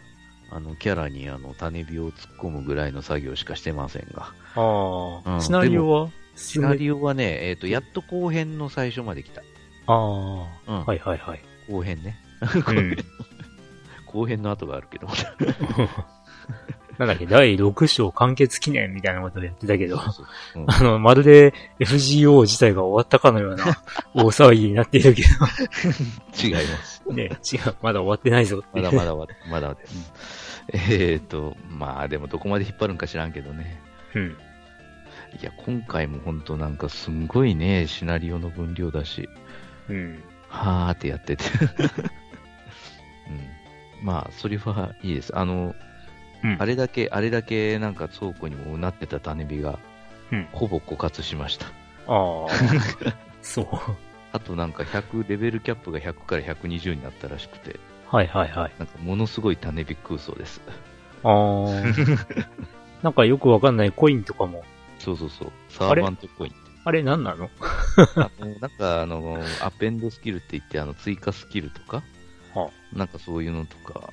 [0.49, 6.09] あの、キャラにあの、種火を突っ込むぐらいの作業しかしてませんが、ああ、うんシナリオは？
[6.37, 9.41] シナリオはね、えっ、と、やっと後編の最初まで来た。
[9.87, 10.75] あうん。
[10.75, 11.41] あ、はいはいはい。
[11.69, 12.17] 後編ね。
[12.41, 12.97] うん。
[14.07, 15.07] 後編の後があるけど。
[16.99, 20.25] なんだっけ、第6章完結記念みたいなことをやってたけど、そうそう
[20.63, 23.81] うん あの、まるで FGO 自体が終わったかのような
[24.13, 25.25] 大騒ぎになっているけ違
[26.49, 27.01] います。
[27.07, 28.85] ど、ね、違う、まだ終わってないぞっていう。
[28.85, 30.65] まだまだわ、まだです。
[30.73, 33.81] えっ、と、まあでもどこまで引っ張るんか知らんけどね。
[34.13, 34.37] うん。
[35.41, 39.29] いや、今回も本当なんかすんごいね、シナリオの分量だし、
[39.87, 40.21] うん。
[40.49, 41.45] はーってやってて。
[44.01, 44.05] うん。
[44.05, 45.37] まあ、それはいいです。
[45.37, 45.73] あの、
[46.43, 49.79] うんあれだけ、あれだけなんか倉庫にもうなってた種火が、
[50.31, 51.65] うんほぼ枯渇しました。
[51.65, 51.69] あ
[52.07, 52.47] あ、
[53.41, 53.67] そう。
[54.31, 58.71] あとなんか100、レベルキャップが100から120になったらしくて、はいはいはい。
[58.77, 60.61] なんかものすごい種火空想です。
[61.23, 61.65] ああ。
[63.03, 64.63] なんかよくわかんないコインとかも、
[64.99, 65.51] そうそうそう。
[65.69, 66.69] サーバントコインって。
[66.85, 67.49] あれ何なの？
[68.15, 72.03] あのなんかあの、アペンドスキルって言って、あの、追加スキルとか、
[72.53, 74.11] はなんかそういうのとか、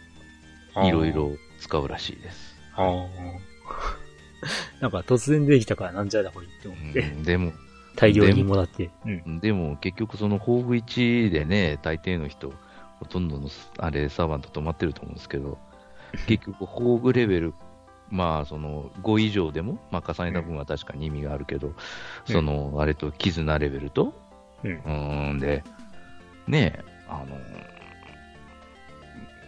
[0.84, 2.56] いろいろ使うらしいです。
[2.74, 3.56] ああ。
[4.80, 7.52] なんか突然できたからなんじゃらほいって思って、うんでも、
[7.96, 8.90] 大量にもらって。
[9.04, 9.40] うん。
[9.40, 12.52] でも結局そのホーグ1でね、大抵の人、
[13.00, 15.58] ほとんどのあれサーバント止まってると思うんですけど、
[16.28, 17.54] 結局ホーグレベル、
[18.10, 21.72] まあその5以上でも、まあ重ねた分は確かに意味があるけど、
[22.26, 24.14] そのあれと絆レベルと、
[24.62, 25.64] うんうーんで、
[26.46, 27.38] ねえ、あの、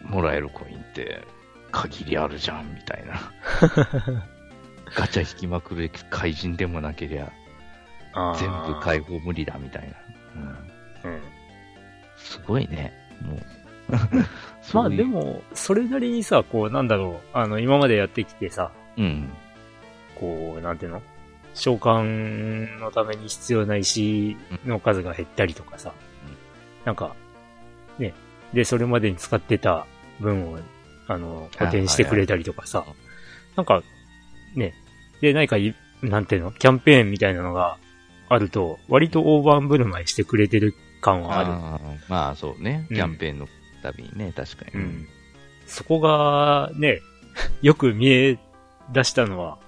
[0.09, 1.23] もらえるコインって
[1.71, 3.33] 限りあるじゃんみたいな。
[4.95, 7.31] ガチャ引きまくる怪人でもなけりゃ、
[8.39, 9.97] 全部解放無理だみたいな。
[11.05, 11.21] うん、うん。
[12.17, 12.93] すごいね。
[13.23, 13.39] もう。
[14.75, 19.31] まあで、も、それなりにさ、こう、なんだろう、あの、今までやってきてさ、うん。
[20.15, 21.03] こう、なんていうの？
[21.55, 25.93] 召喚のために必要な石の数が減ったりとかさ、
[26.27, 26.37] うん
[26.85, 27.15] なんか、
[27.99, 28.15] ね、
[28.55, 29.87] で、それまでに使ってた
[30.21, 30.59] 分を、
[31.09, 32.85] あの、補填してくれたりとかさ
[33.57, 33.83] なんか、
[34.55, 34.75] ね、
[35.21, 36.53] で、何かい、なんていうの？
[36.53, 37.79] キャンペーンみたいなのが
[38.29, 41.51] あると、割と大盤振る舞いしてくれてる感はある。
[41.51, 42.87] あーまあそうね。
[42.91, 43.49] うんキャンペーンの
[43.83, 44.71] たびにね、確かに。
[44.75, 45.09] うん。
[45.67, 47.01] そこが、ね、
[47.63, 48.39] よく見え
[48.93, 49.59] 出したのは、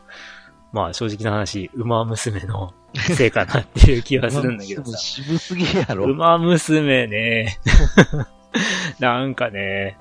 [0.73, 4.99] まあ正直な話、馬娘の せいかなっていう気はするんだけどさ。
[4.99, 6.05] 渋すぎやろ。
[6.05, 7.59] 馬娘ね、
[9.01, 9.97] なんかね、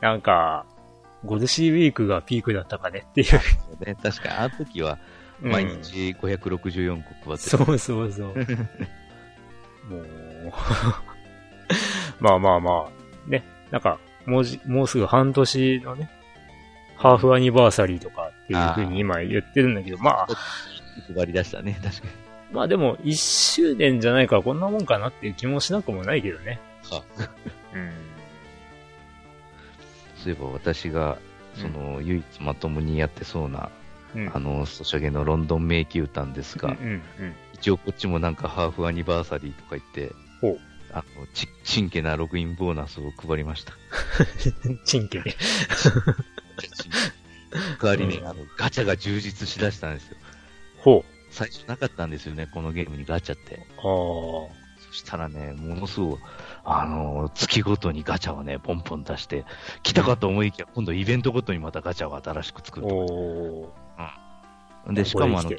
[0.00, 0.66] なんか、
[1.24, 3.84] ゴルシーウィークがピークだったかねっていう。
[3.84, 4.98] ね、確かに、あの時は
[5.42, 8.34] うん毎日564個配ってそうそうそう。
[9.88, 10.06] もう、
[12.20, 16.10] まあまあまあ、ね、なんか、もうじ、もうすぐ半年のね、
[16.96, 20.26] ハーフアニバーサリーとかっていう風に今言ってるんだけど、まあ、
[21.14, 22.12] 配り出したね、確かに。
[22.52, 26.60] まあでも、一周年じゃないからこんなもんかなっていう気もしなくもないけどね。
[27.74, 27.90] うん。
[30.22, 31.18] そういえば私が、
[31.54, 33.70] その、唯一まともにやってそうな、
[34.14, 34.30] うん。
[34.34, 36.76] あの、ソシャゲのロンドン迷宮団ですが。
[37.54, 40.12] 一応こっちもなんかハーフアニバーサリーとか言って
[40.92, 43.72] あの、ち、ちんけなログインボーナスを配りました。
[44.84, 45.36] チンケで。
[47.80, 50.16] 代わりに、うんあの、ガチャが充実しだしたんですよ。
[50.78, 51.10] ほう。
[51.30, 53.56] 最初なかったんですよね、このゲームにガチャって。
[53.56, 54.59] ああ。
[54.90, 56.18] そしたらね、ものすごい、
[56.64, 59.44] あの、月ごとにガチャをね、ポンポン出して、
[59.82, 62.94] 来たかと思いきや、今度イベントごとにまたガチャを新しく作ると。
[62.94, 64.92] おー。
[64.92, 65.50] で、しかもあの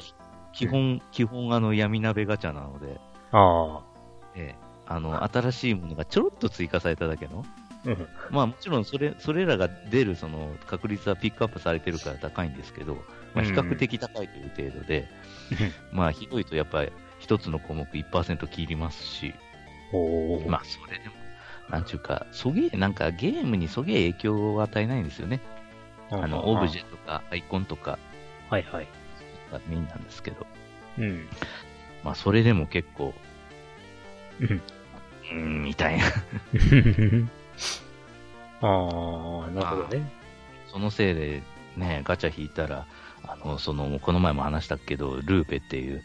[0.52, 3.82] 基本、基本あの闇鍋ガチャなので、ああ。
[4.34, 7.44] ええ、あの、新しいものがちょろっと追加されただけの、
[7.84, 8.08] うん。
[8.30, 12.96] まあもちろんそれ、それらが出るその確率はピックアップされてるから高いんですけど、
[13.34, 15.08] まあ比較的高いという程度で、
[15.92, 16.92] まあひどいとやっぱり
[17.22, 19.32] 一つの項目1%切りますし、
[19.92, 20.50] おー。
[20.50, 21.14] まあそれでも、
[21.70, 25.38] なんちゅうか、そげえ、なんかゲームにそげえ影響を与えないんですよね。
[26.10, 28.00] あの、オブジェとかアイコンとか
[28.50, 28.88] はいはい。
[29.52, 30.46] がメインなんですけど、
[30.98, 31.28] うん。
[32.02, 33.14] まあそれでも結構、
[34.40, 34.46] うん。
[34.48, 36.04] うーん、みたいな。
[38.62, 38.66] あ
[39.46, 40.10] あ、なるほどね。
[40.72, 41.42] そのせいで、
[41.76, 42.86] ね、ガチャ引いたら、
[43.24, 46.02] あの、その、この前も話したけど、ルーペっていう、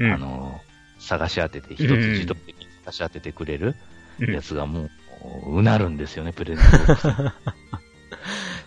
[0.00, 0.60] うんあの、
[0.98, 3.76] 探し当てて、一つ自動的に探し当ててくれる
[4.20, 4.88] うんやつがも
[5.46, 7.32] う、うなるんですよね、プレゼント。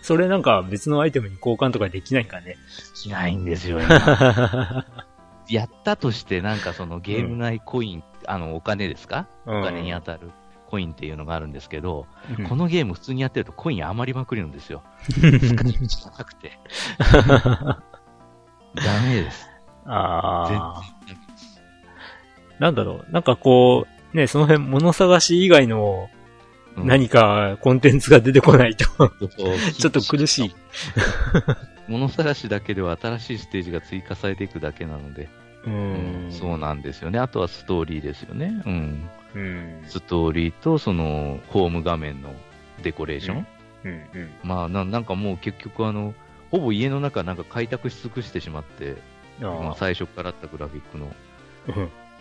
[0.02, 2.56] それなんか別のアイテムに交換とかできないんかね。
[2.94, 4.86] しないんですよ、今
[5.48, 9.26] やったとして、なんかそのゲーム内コイン、あの、お金ですか？
[9.46, 10.30] おお金に当たる
[10.66, 12.06] コインっていうのがあるんですけど、
[12.38, 14.82] うんこのゲーム普通にやってるとコイン余りまくりるんですよ。
[15.10, 16.58] 使い道がなくて。
[18.74, 19.48] ダメです。
[19.86, 20.82] あ全あ。
[21.06, 21.16] 然
[22.58, 23.12] なんだろう。
[23.12, 26.08] なんかこう、ね、その辺物探し以外の
[26.76, 28.84] うん何かコンテンツが出てこないと、
[29.68, 30.54] ちちょっと苦しい。
[31.88, 35.28] 物探しだけでは新しいステージが追加されていくだけなので、
[35.66, 37.18] ううんそうなんですよね。
[37.18, 38.60] あとはストーリーですよね。
[38.66, 39.08] うん。
[39.34, 39.82] うん。
[39.86, 42.34] ストーリーとそのホーム画面の
[42.82, 43.46] デコレーション。
[43.84, 43.92] うん。
[43.92, 44.30] うん。
[44.42, 46.14] まあな、なんかもう結局あの、
[46.50, 48.96] ほぼ家の中なんか開拓し尽くしてしまって、
[49.76, 51.12] 最初からあったグラフィックの。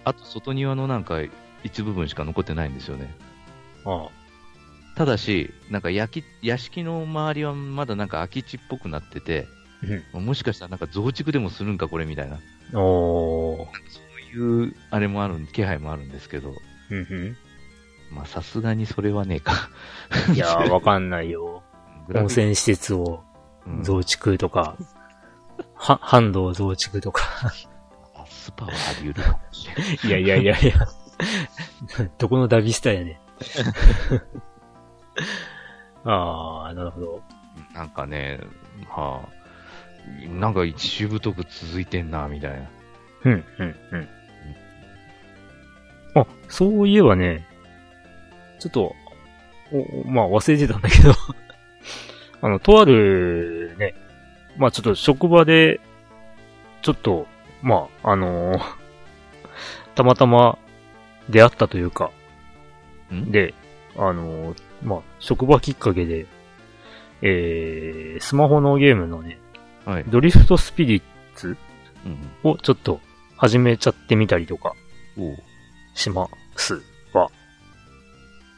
[0.04, 0.14] あ。
[0.14, 1.20] と外庭のなんか
[1.64, 3.14] 一部分しか残ってないんですよね。
[3.86, 4.10] あ
[4.96, 9.48] ただし、なんか焼き屋敷の周りはまだなんか空き地っぽくなってて、
[10.14, 10.26] うん。
[10.26, 12.40] もしかしたらなんか増築でもするんかこれみたいな。
[12.80, 13.58] おー。
[13.66, 13.66] そ
[14.38, 16.54] ういう、あれもあるん、気配もあるんですけど、
[16.90, 17.38] うんうん。
[18.12, 19.70] まあさすがにそれはねえか。
[20.34, 21.64] いやー、わかんないよ。
[22.14, 23.24] 温泉施設を
[23.82, 24.78] 増築とか、
[25.84, 27.24] は、販路を増築とか。
[28.28, 30.00] スパはあり得るかもしれない。
[30.24, 30.74] いやいやいやいや。
[32.18, 33.20] どこのダビスタやね。
[36.06, 37.22] ああ、なるほど。
[37.74, 38.40] なんかね、
[38.90, 39.30] はあ、
[40.30, 42.70] なんか一周太く続いてんな、みたいな。
[43.26, 44.10] うん、うん、うん。
[46.16, 47.48] あ、そういえばね、
[48.60, 48.96] ちょっと、
[49.72, 51.14] お、おまあ忘れてたんだけど、
[52.42, 53.96] あの、とあるね、
[54.58, 55.80] まあちょっと職場で、
[56.82, 57.28] ちょっと、
[57.62, 58.62] まあ、あのー
[59.96, 60.58] たまたま
[61.30, 62.12] 出会ったというか、
[63.12, 63.32] ん？
[63.32, 63.54] で、
[63.96, 66.26] あのーまあ、職場きっかけで、
[67.22, 69.40] えー、スマホのゲームのね、
[69.86, 70.06] はい。
[70.08, 71.04] ドリフトスピリッ
[71.36, 71.58] ツ
[72.06, 72.52] うん。
[72.52, 73.00] をちょっと
[73.38, 74.74] 始めちゃってみたりとか
[75.94, 76.82] します
[77.14, 77.30] わ。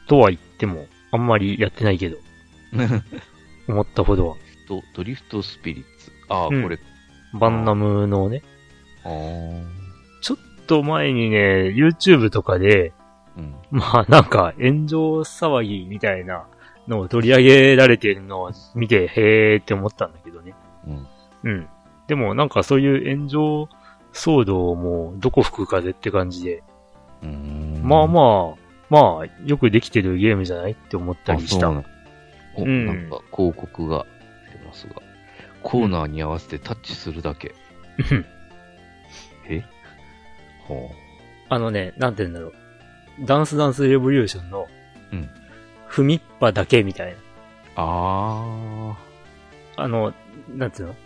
[0.08, 2.16] とは言っても、あんまりやってないけど、
[3.68, 4.36] 思ったほどは。
[4.66, 6.12] と、ドリフトスピリッツ。
[6.28, 6.78] ああ、うんこれ。
[7.34, 8.42] バンナムのね、
[9.04, 10.22] ああ。
[10.22, 12.92] ちょっと前にね、YouTube とかで、
[13.36, 13.54] うん。
[13.70, 16.46] まあなんか炎上騒ぎみたいな
[16.88, 20.54] のを取り上げられてるのを見て、へーって思ったんだけどね。
[20.86, 21.06] うん。
[21.44, 21.68] うん。
[22.06, 23.68] でもなんかそういう炎上
[24.12, 26.62] 騒動もどこ吹く風って感じで、
[27.22, 31.66] うーんまあまあ、まあ、よくできてるゲームじゃないって思ったあ、りした。
[31.66, 31.84] そうなの
[32.56, 34.15] お、うんなんか広告が出
[34.76, 35.02] ますが。
[35.62, 37.54] コーナーに合わせてタッチするだけ。
[39.48, 39.64] え？
[40.68, 40.90] ほ
[41.48, 42.52] あのね、なんて言うんだろう。
[43.20, 44.66] ダンスダンスレボリューションの、
[45.12, 45.28] うん
[45.88, 47.14] 踏みっぱだけみたいな。
[47.14, 47.18] う。
[47.76, 48.96] あ
[49.76, 50.12] あの、
[50.54, 50.96] なんていうの？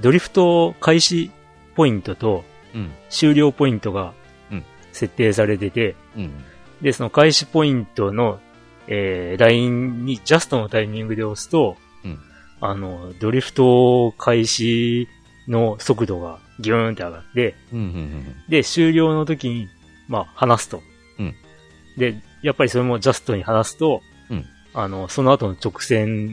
[0.00, 1.30] ドリフト開始
[1.76, 2.78] ポイントとー。
[2.78, 2.90] うん。
[3.10, 4.12] 終了ポイントが
[4.50, 6.44] うん設定されてて、うん。
[6.82, 8.40] で、その開始ポイントの、
[8.86, 11.89] えー、ラインにジャストのタイミングで押すと、うん
[12.60, 15.08] あの、ドリフト開始
[15.48, 17.78] の速度がギューンって上がって、うん。
[17.78, 18.34] うん。
[18.48, 19.68] で、終了の時に、
[20.08, 20.82] まあ、離すと。
[21.18, 21.34] うん
[21.96, 26.28] で、やっぱりそれもジャストに離すと、うんあの、その後の直線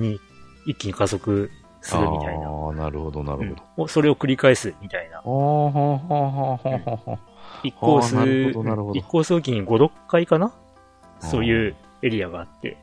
[0.00, 0.18] に
[0.66, 1.50] 一気に加速
[1.82, 2.48] するみたいな。
[2.48, 3.62] ああ、なるほど、なるほど。
[3.82, 5.18] うんそれを繰り返すみたいな。
[5.18, 7.18] ああ、はあ、はあ、はあ、はあ、は
[7.62, 8.14] 一コース、
[8.98, 10.52] 一コースおきに5、6回かな？
[11.20, 12.78] そういうエリアがあって。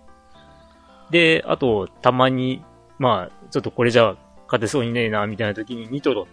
[1.10, 2.64] で、あと、たまに、
[3.00, 6.28] まあ、ちょっとこれじゃ勝てそうにねえな、みたいな時にニトロ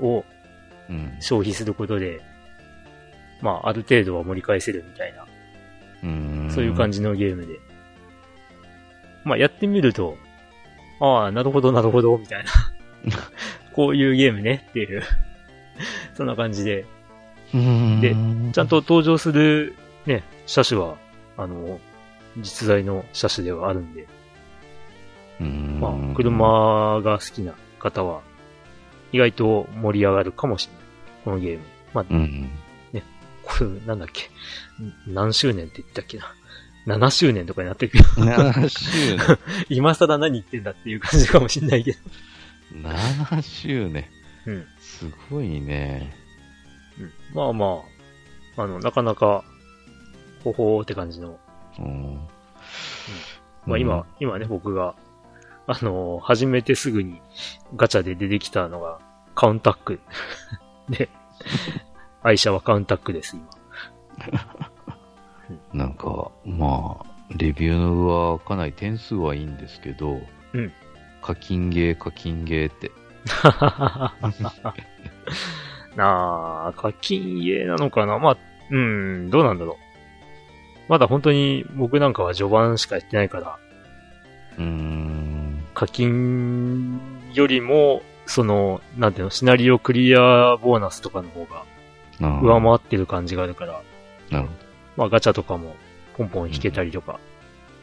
[0.00, 0.24] を
[0.90, 1.16] うん。
[1.20, 2.20] 消費することで、
[3.40, 5.26] まあ、ある程度は盛り返せるみたいな、
[6.02, 6.50] うん。
[6.52, 7.60] そういう感じのゲームで。
[9.24, 10.18] まあ、やってみると、
[11.00, 12.50] ああ、なるほど、なるほど、みたいな。
[13.72, 15.02] こういうゲームね、っていう。
[16.14, 16.84] そんな感じで。
[17.52, 18.14] じで
[18.52, 19.74] ちゃんと登場する
[20.06, 20.96] ね、車種は、
[21.36, 21.80] あの、
[22.38, 24.08] 実在の車種ではあるんで、うん、
[25.44, 28.20] まあ、車が好きな方は、
[29.12, 30.82] 意外と盛り上がるかもしれない。
[31.24, 31.64] このゲーム。
[31.94, 32.50] まあ、うん。
[33.42, 34.26] これ、なんだっけ？
[34.82, 36.32] ん何周年って言ったっけな
[36.86, 39.38] ？7周年とかになってるけど、7周年。
[39.68, 41.98] 今更何言ってんだっていう感じかもしれないけど。
[42.74, 44.06] 7周年。
[44.46, 44.66] うん。
[44.80, 46.14] すごいね。
[46.98, 47.82] うん、まあま
[48.56, 49.44] あ、あの、なかなか、
[50.44, 51.38] ほほーって感じの。
[51.78, 52.20] うん。
[53.66, 54.94] まあ今、今ね、僕が、
[55.66, 57.20] あのー始めてすぐに
[57.76, 58.98] ガチャで出てきたのが、
[59.34, 60.00] カウンタック。
[60.88, 61.08] で、
[62.22, 63.48] 愛車はカウンタックです、今。
[65.72, 67.04] なんか、まあ、
[67.36, 70.20] レビューのはかなり点数はいいんですけど、
[70.52, 70.72] うん。
[71.22, 72.90] 課金ゲー、課金ゲーって。
[75.96, 78.18] なあ、課金家なのかな？
[78.18, 78.36] まあ、
[78.70, 79.76] うん、どうなんだろう。
[80.88, 83.58] まだ本当に僕なんかは序盤しかやってないから、
[84.58, 85.19] うーん。
[85.80, 87.00] 課金
[87.32, 91.64] よりも、その、なんていうの、シナリオクリアボーナスとかの方が
[92.20, 93.82] な上回ってる感じがあるから、
[94.28, 94.52] なるほ
[94.98, 95.74] まあガチャとかも
[96.18, 97.18] ポンポン引けたりとか、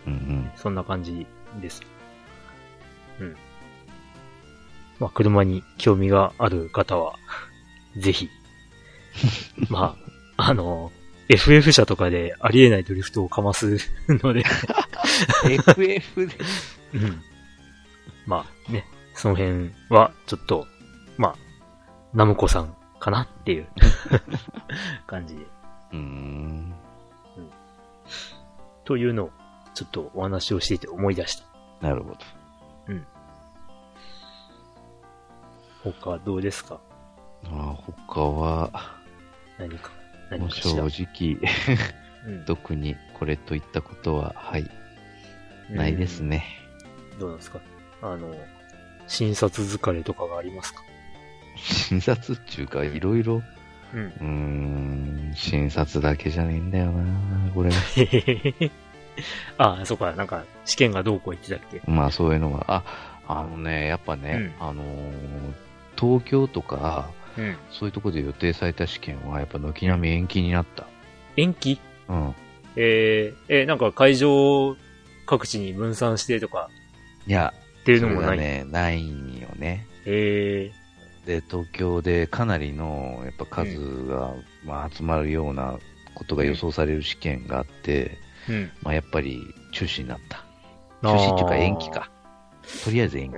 [0.06, 0.12] ど。
[0.12, 1.26] うんそんな感じ
[1.60, 1.82] です。
[3.20, 3.36] うん。
[5.00, 7.16] まあ、車に興味がある方は、
[7.98, 8.30] ぜひ。
[9.72, 9.98] ま
[10.38, 10.92] あ、あの、
[11.30, 14.44] FF 車とかでありえないドリフトをかますので、
[15.46, 15.52] うん。
[15.52, 16.36] FF で。
[16.94, 17.24] うん。
[18.28, 20.68] まあね、その辺はちょっと、
[21.18, 21.36] まあ、
[22.14, 23.68] ナムコさんかなっていう
[25.08, 25.42] 感じで。
[25.44, 26.74] うーん。
[28.86, 29.32] というのを、
[29.74, 31.46] ちょっとお話をしていて思い出した。
[31.88, 32.18] なるほど。
[35.84, 36.80] 他どうですか？
[37.46, 37.76] あ
[38.06, 38.70] 他は、
[39.58, 39.92] 何か。
[40.32, 40.90] 何かしら？
[40.90, 41.34] 正直、
[42.26, 44.70] うん特にこれといったことは、はい、
[45.70, 46.44] ないですね。
[47.20, 47.60] どうなんですか？
[48.02, 48.36] あの、
[49.08, 50.82] 診察疲れとかがありますか？
[51.58, 53.42] 診察っていうか、いろいろ、
[53.94, 54.00] うん。
[54.00, 54.26] うー
[55.32, 57.72] ん、診察だけじゃねえんだよな、これ。
[57.72, 58.72] へへへへ。
[59.58, 61.82] ああ、そうか、なんか、試験がどうこう言ってたっけ？
[61.90, 62.84] まあそういうのが、あ、
[63.28, 65.54] あのね、やっぱね、うあのー
[66.00, 67.58] 東京とか、うん。
[67.72, 70.86] そういうところで予定された試験は、やっぱ軒並み延期になった。
[71.38, 71.80] 延期？
[72.08, 72.36] うん。
[72.76, 74.76] えー、えーなんか会場
[75.26, 76.70] 各地に分散してとか？
[77.26, 77.54] いや、
[77.88, 78.38] っていうそのもない。
[78.38, 79.88] ね、ないんよね。
[80.06, 80.72] え
[81.26, 84.34] で、東京でかなりの、やっぱ数が、
[84.66, 85.80] まあ、集まるような
[86.14, 88.72] ことが予想される試験があって、ー、うん。
[88.82, 90.44] まあ、やっぱり中止になった。
[91.02, 92.12] 中止っていうか延期か。
[92.84, 93.38] とりあえず延期。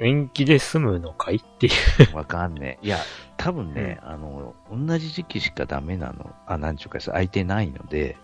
[0.00, 1.70] 延期で済むのかいってい
[2.12, 2.16] う。
[2.16, 2.86] わかんねえ。
[2.86, 2.98] いや、
[3.36, 6.34] 多分ね、あの、同じ時期しかダメなの。
[6.46, 8.16] あ、なんちゅうか、空いてないので、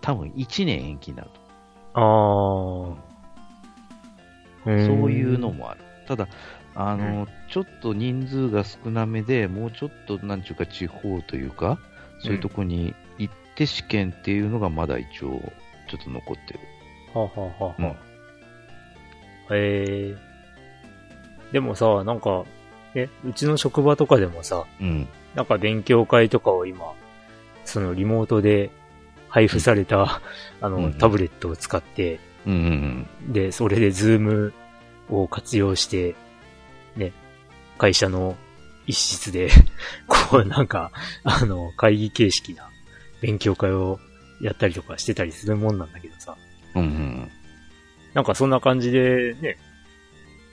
[0.00, 1.40] 多分1年延期になると。
[1.94, 3.09] あー。
[4.64, 5.80] そういうのもある。
[6.06, 6.28] ただ、
[6.74, 11.78] あの、ちょっと人数が少なめで、もうちょっと、なんちゅうか、地方というか、
[12.20, 15.40] そういうとこに行って試験っていうのがまだ一応、
[15.88, 16.60] ちょっと残ってる。
[17.12, 17.96] はあ、はあはあはあうん
[19.52, 21.52] えー。
[21.52, 22.44] でもさ、なんか、
[22.94, 25.08] え、うちの職場とかでもさ、うん。
[25.34, 26.92] なんか勉強会とかを今、
[27.64, 28.70] そのリモートで
[29.28, 30.20] 配布された、
[30.60, 33.06] あの、うんうんタブレットを使って、うん。
[33.28, 34.52] で、それでズーム
[35.08, 36.14] を活用して、
[36.96, 37.12] ね、
[37.78, 38.36] 会社の
[38.86, 39.50] 一室で、
[40.08, 40.90] こうなんか、
[41.24, 42.68] あの、会議形式な
[43.20, 43.98] 勉強会を
[44.40, 46.36] やったりとかしてたりするもんなんだけどさ、
[46.74, 47.30] うんうん
[48.12, 49.56] なんかそんな感じで、ね、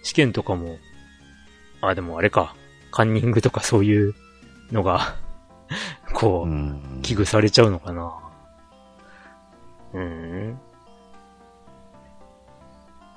[0.03, 0.77] 試験とかも、
[1.81, 2.55] あ、でもあれか、
[2.91, 4.13] カンニングとかそういう
[4.71, 5.15] のが、
[6.13, 6.99] こうう、ん。
[7.01, 8.13] 危惧されちゃうのかな。
[9.93, 10.59] うーん。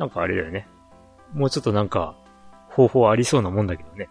[0.00, 0.66] なんかあれだよね。
[1.34, 2.16] もうちょっとなんか、
[2.70, 4.08] 方法ありそうなもんだけどね。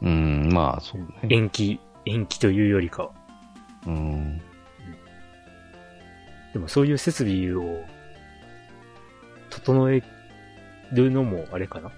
[0.00, 1.06] うん、まあ、そうね。
[1.28, 3.10] 延期、延期というよりかは。
[3.88, 4.38] うん。
[6.52, 7.84] でもそういう設備を、
[9.50, 10.04] 整え
[10.92, 11.90] るのもあれかな？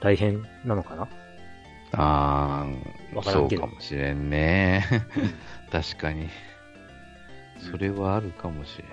[0.00, 1.08] 大変なのかな？
[1.92, 2.66] あ
[3.16, 4.84] あ、そうかもしれんね。
[5.72, 6.28] 確かに。
[7.70, 8.88] それはあるかもしれん。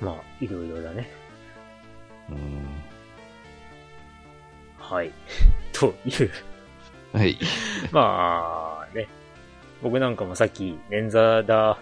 [0.00, 1.10] まあ、いろいろだね。
[2.30, 2.64] うん。
[4.78, 5.10] はい。
[5.72, 6.30] という。
[7.12, 7.38] はい。
[7.92, 9.08] まあ、ね。
[9.82, 11.78] 僕なんかもさっき、捻挫だ、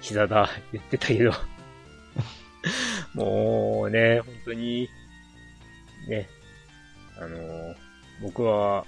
[0.00, 1.32] 膝だ、言ってたけど。
[3.14, 4.88] もうね、本当に、
[6.08, 6.28] ね。
[7.18, 7.74] あの、
[8.22, 8.84] 僕は、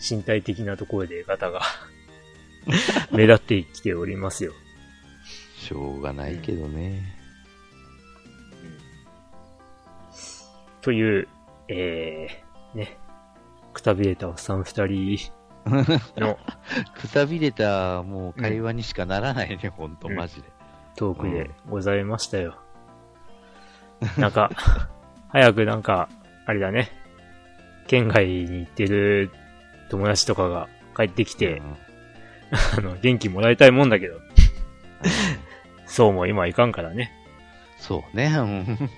[0.00, 1.62] 身体的なところでガタが
[3.12, 4.52] 目立ってきておりますよ。
[5.58, 7.21] しょうがないけどね。
[10.82, 11.28] という、
[11.68, 12.98] えー、ね。
[13.72, 15.18] くたびれたおっさん二人
[16.20, 16.38] の
[16.94, 20.48] くたびれた、もう会話にしかならないね、ほんと、うんマジで。
[20.96, 22.58] トークでございましたよ。
[24.18, 24.50] なんか、
[25.28, 26.08] 早くなんか、
[26.44, 26.90] あれだね。
[27.86, 29.30] 県外に行ってる
[29.88, 31.76] 友達とかが帰ってきて、うん
[32.78, 34.20] あの、元気もらいたいもんだけど、
[35.86, 37.12] そうも今いかんからね。
[37.78, 38.90] そうね、うんうん。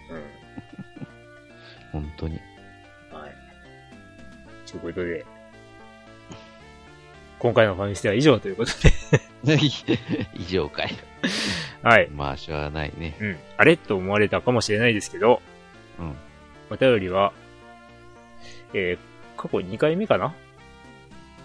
[1.94, 2.40] 本当に。
[3.12, 4.70] はい。
[4.70, 5.24] ということで、
[7.38, 8.72] 今回のファミステは以上ということ
[9.44, 9.56] で、
[10.34, 10.90] 以上かい。
[11.82, 12.10] はい。
[12.10, 13.16] まあ、しょうがないね。
[13.20, 13.38] うん。
[13.56, 15.40] あれと思われたかもしれないですけど、
[16.00, 16.16] うん。
[16.70, 17.32] お便りは、
[18.72, 20.34] えー、過去2回目かな？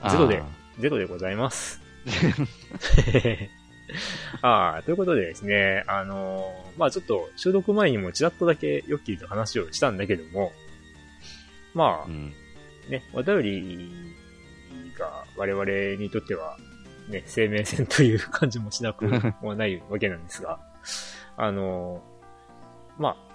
[0.10, 0.42] ゼロで
[0.80, 1.80] ゼロでございます。
[4.42, 10.52] ああ、ということでですね、あのーまあちょっと収録前にもちらっとだけヨッキーと話をしたんだけども、
[11.74, 12.34] まあうん。
[12.90, 13.92] ね、お便り
[14.98, 16.58] が我々にとっては、
[17.10, 19.06] ね、生命線という感じもしなく
[19.42, 20.60] もないわけなんですが、
[21.38, 23.30] あのーまあ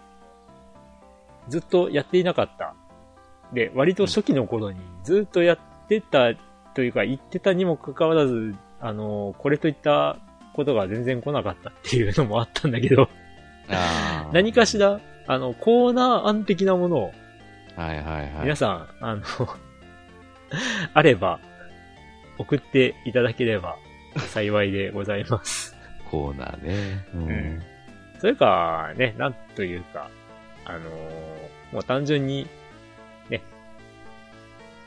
[1.49, 2.75] ずっとやっていなかった。
[3.53, 6.35] で、割と初期の頃にずっとやってた
[6.75, 10.19] というか言ってたにもかかわらず、あのーこれといった
[10.55, 13.09] ことが全然来なかったっていうのもあったんだけど、
[14.33, 17.13] 何かしら、あの、コーナー案的なものを
[17.77, 18.31] はいはいはい。
[18.43, 19.23] 皆さん、あの、
[20.95, 21.41] あれば、
[22.39, 23.77] 送っていただければ
[24.17, 25.77] 幸いでございます。
[26.11, 27.07] コーナーね。
[27.15, 27.29] うん。
[27.29, 27.63] うん
[28.21, 30.09] それか、ね、なんというか、
[30.65, 30.85] あのー
[31.73, 32.47] もう単純に、
[33.29, 33.43] ね、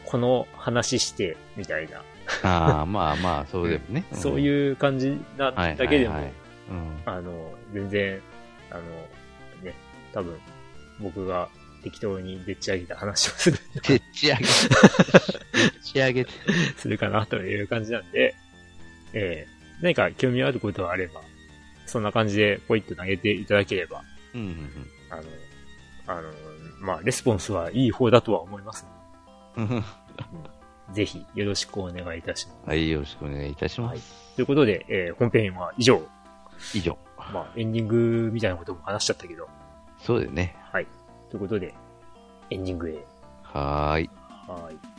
[0.06, 2.02] この話して、みたいな、
[2.44, 4.06] ああ、まあまあ、そうでもね。
[4.14, 6.16] そうういう感じなはいだけでも。
[7.06, 8.22] あの、全然、
[8.72, 8.82] あの、
[9.64, 9.74] ね、
[10.14, 10.38] 多分、
[11.00, 11.48] 僕が
[11.84, 13.58] 適当にでっち上げた話をする、
[13.88, 14.40] でっち上げ？
[14.40, 14.44] て。
[14.44, 14.52] でっ
[15.84, 16.26] ち上げ？
[16.26, 16.32] て。
[16.78, 18.36] するかなという感じなんで、
[19.14, 21.22] えー、何か興味あることがあれば、
[21.86, 24.04] そんな感じでポイッと投げていただければ、
[24.34, 24.70] うんうんうん。
[25.10, 25.24] あの、
[26.20, 26.30] あの、
[26.82, 28.86] まあ、レスポンスはいい方だとは思います。
[30.94, 32.70] ぜひ、よろしくお願いいたします。
[32.70, 34.36] はい、よろしくお願いいたします。
[34.36, 36.02] ということで、えー本編は以上。
[36.74, 36.98] 以上。
[37.18, 39.48] まあ、エンディングみたいなことも話しちゃったけど。
[40.00, 40.56] そうだよね。
[41.30, 41.74] ということで、
[42.50, 43.06] エンディングへ。
[43.44, 44.10] はーい。
[44.48, 44.97] はい。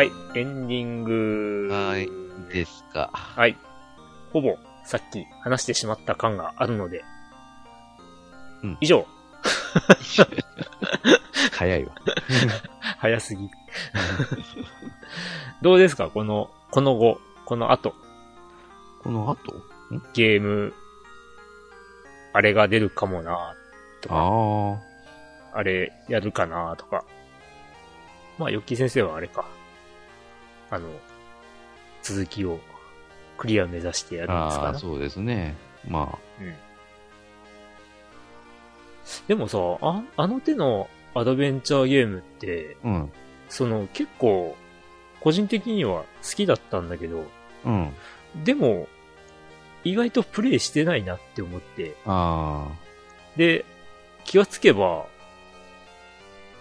[0.00, 1.68] はい、エンディング。
[1.70, 2.08] はい
[2.50, 3.10] ですか。
[3.12, 3.54] はい。
[4.32, 7.04] ほぼ、さっき話してしまった感があるので。
[8.62, 9.06] うん以上。
[11.52, 11.92] 早いわ。
[12.96, 13.50] 早すぎ。
[15.60, 16.08] どうですか？
[16.08, 17.94] この、この後、この後、
[19.02, 19.54] この後？
[20.14, 20.72] ゲーム、
[22.32, 23.54] あれが出るかもな、
[24.00, 27.04] とか、ああれやるかな、とか。
[28.38, 29.44] まあ、ヨッキー先生はあれか。
[30.70, 30.88] あの、
[32.02, 32.60] 続きを
[33.36, 34.32] クリア目指してやあ。
[34.32, 34.78] ああ、るんですかね。
[34.78, 35.56] そうですね。
[35.88, 36.54] まうん。
[39.26, 43.12] でもさ、あ、あの手のアドベンチャーゲームって、あ、うん。
[43.48, 44.56] その結構、
[45.20, 47.24] 個人的には好きだったんだけど、
[47.64, 47.92] うん。
[48.44, 48.86] でも、
[49.84, 52.68] 意外とプレイしてないなって思って、あ
[53.36, 53.64] で、
[54.24, 55.06] 気がつけば、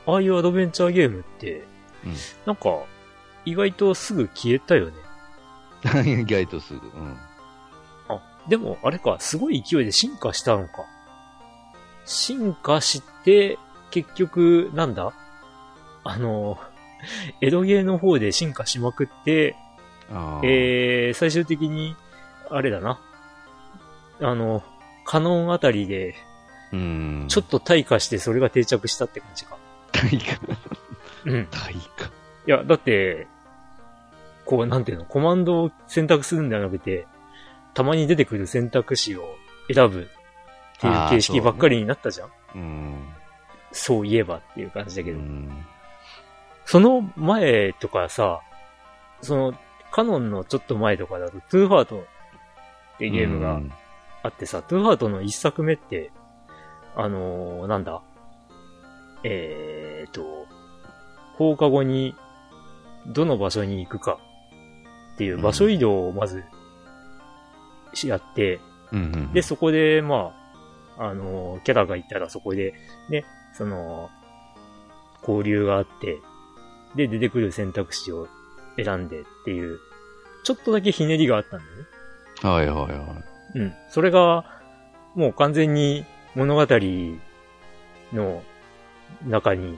[0.06, 1.64] ああいうアドベンチャーゲームって、
[2.06, 2.14] うん
[2.46, 2.84] なんか、
[3.50, 4.94] 意外とすぐ消えたよね。
[5.86, 6.00] あ。
[6.06, 6.80] 意外とすぐ。
[6.80, 7.18] うん。
[8.10, 10.86] あ、でもあれか、すごい勢いで進化したのか。
[12.06, 13.58] 進化して、
[13.92, 15.14] 結局、なんだ？
[16.04, 16.60] あの、
[17.42, 19.56] 江戸ゲーの方で進化しまくって。
[20.44, 21.96] えー、最終的に、
[22.50, 23.00] あれだな。
[24.22, 24.64] あの、
[25.06, 26.16] カノンあたりで、
[26.72, 27.26] うん。
[27.28, 29.58] ちょっと退化してそれが定着したって感じか。
[29.92, 30.40] 体化。
[31.26, 31.48] うん。
[31.52, 32.06] 体化。
[32.48, 33.28] いや、だって、
[34.50, 37.06] こう、なんていうの、コマンドを選択するんではなくて、
[37.76, 39.36] たまに出てくる選択肢を
[39.72, 43.10] 選ぶっていう形式ばっかりになったじゃんうん。
[43.72, 45.20] そういえばっていう感じだけど。
[45.20, 45.66] うん。
[46.66, 48.42] その前とかさ、
[49.22, 49.54] その、
[49.92, 53.72] カノンのちょっと前とかだと、トゥーハートっていうゲームがうん
[54.24, 56.12] あってさ、トゥーハートの一作目って、
[56.96, 58.02] あのーなんだ？
[59.24, 60.48] えーと、
[61.38, 62.16] 放課後に
[63.06, 64.20] どの場所に行くか
[65.20, 66.46] っていう場所移動をまず
[67.94, 68.62] しやって、
[68.94, 69.34] うんうん。
[69.34, 70.34] で、そこで、ま
[70.98, 72.74] あ、あのーキャラがいたらそこで、
[73.10, 74.10] ね、その、
[75.20, 76.20] 交流があって、
[76.96, 78.30] で、出てくる選択肢を
[78.78, 79.80] 選んでっていう、
[80.46, 81.86] ちょっとだけひねりがあったんだよね。
[82.42, 83.16] はいはいは
[83.56, 83.60] い。
[83.60, 83.74] うん。
[83.90, 84.46] それが、
[85.16, 86.66] もう完全に物語
[88.14, 88.42] の
[89.28, 89.78] 中に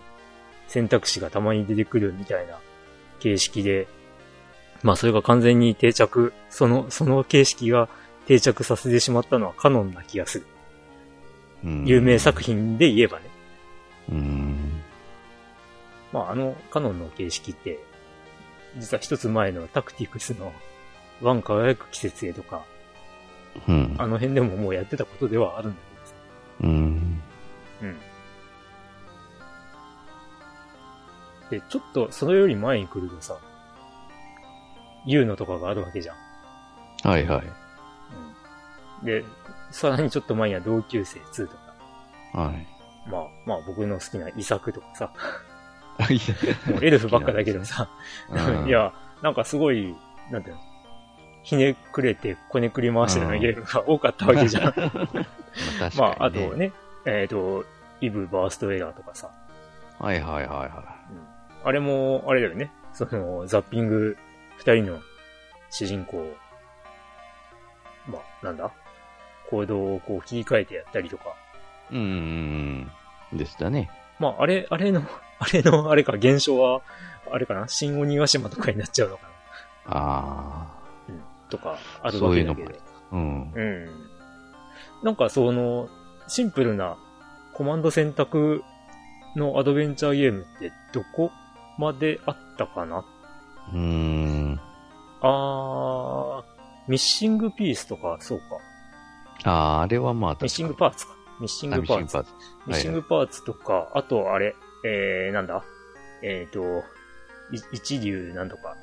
[0.67, 2.59] 選択肢がたまに出てくるみたいな
[3.19, 3.87] 形式で、
[4.83, 7.89] まあそれが完全に定着、その、その形式が
[8.27, 10.45] 定着させてしまったのはカノンな気がする。
[11.63, 13.25] うん有名作品で言えばね。
[14.09, 14.81] うん。
[16.11, 17.79] まああのカノンの形式って、
[18.77, 20.51] 実は一つ前のタクティクスの
[21.21, 22.63] ワン輝く季節へとか、
[23.67, 23.95] うん。
[23.97, 26.13] あの辺でももうやってたことではあるんだけどさ。
[26.61, 27.21] うん。
[27.81, 27.97] うん。
[31.51, 33.37] で、ちょっとそれより前に来るとさ、
[35.05, 36.15] ユーノとかがあるわけじゃん。
[37.09, 37.45] はいはい。
[39.01, 39.05] うん。
[39.05, 39.23] で、
[39.71, 41.53] さらにちょっと前には同級生2と
[42.33, 42.67] か、はい。
[43.09, 45.13] まあ、まあ僕の好きな遺作とかさ、
[45.97, 46.19] あ い
[46.71, 47.89] もうエルフばっかだけどさ、
[48.29, 49.95] うんいや、なんかすごい、
[50.29, 50.61] なんていうの、
[51.43, 54.73] ひねくれてこねくり回してるようなゲームが多かったわけじゃん。
[55.97, 56.39] まああ、あと。
[56.55, 56.71] ね、
[57.05, 57.65] えっ、と、
[57.99, 59.31] イブ・バーストエラーとかさ、
[59.99, 60.83] はいはいはいは
[61.63, 62.71] あれも、あれだよね。
[62.93, 64.17] その、ザッピング、
[64.61, 65.01] 二人の
[65.71, 66.35] 主人公、
[68.05, 68.71] まあ、なんだ？
[69.49, 71.35] 行動をこう切り替えてやったりとか。
[71.91, 71.95] い。
[71.95, 72.91] うん。
[73.33, 73.89] でしたね。
[74.19, 75.01] まあ、あれ、あれの、
[75.39, 76.81] あれの、あれか、現象は、
[77.31, 77.67] あれかな？
[77.67, 79.29] 新鬼ヶ島とかになっちゃうのかな？
[79.87, 80.67] あ
[81.49, 82.69] とか、あういうのもわけだけど。
[82.69, 82.79] ある。
[83.13, 83.51] うん。
[83.53, 83.89] うん。
[85.01, 85.89] なんかその、
[86.27, 86.97] シンプルな
[87.55, 88.63] コマンド選択
[89.35, 91.31] のアドベンチャーゲームってどこ
[91.79, 93.03] まであったかな？
[93.73, 94.40] うん。
[95.21, 98.45] あー、ミッシングピースとか、そうか。
[99.49, 101.13] ああ、あれはまあミッシングパーツか。
[101.39, 102.17] ミッシンあグパーツ。
[102.17, 102.33] ミッシングパーツ。
[102.67, 104.55] ミッシングパーツとか、あとあれ、
[104.85, 105.63] えー、なんだ？
[106.23, 106.83] えっ、と、
[107.51, 108.75] い一流なんとか。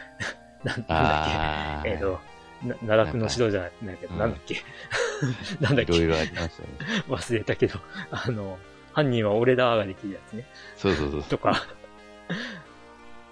[0.64, 1.82] なんなんだっ。
[1.84, 1.90] け？
[1.90, 2.18] えっ、と、
[2.62, 4.56] な奈落の城じゃないけど、うんなんだっけ？
[5.60, 5.92] なんだっけ？
[5.94, 6.68] いろいろありましたね。
[7.08, 7.78] 忘れたけど、
[8.10, 8.58] あの、
[8.92, 10.46] 犯人は俺だーができるやつね。
[10.76, 11.22] そうそうそう。
[11.24, 11.62] とか、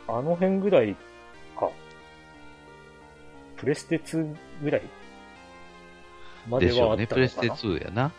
[0.08, 1.00] あの辺ぐらいか。
[3.62, 4.34] プレステ2
[4.64, 4.82] ぐらい
[6.48, 6.86] まででしょうね。
[6.86, 7.70] はあったプレステのかな。
[7.70, 8.12] 2やな。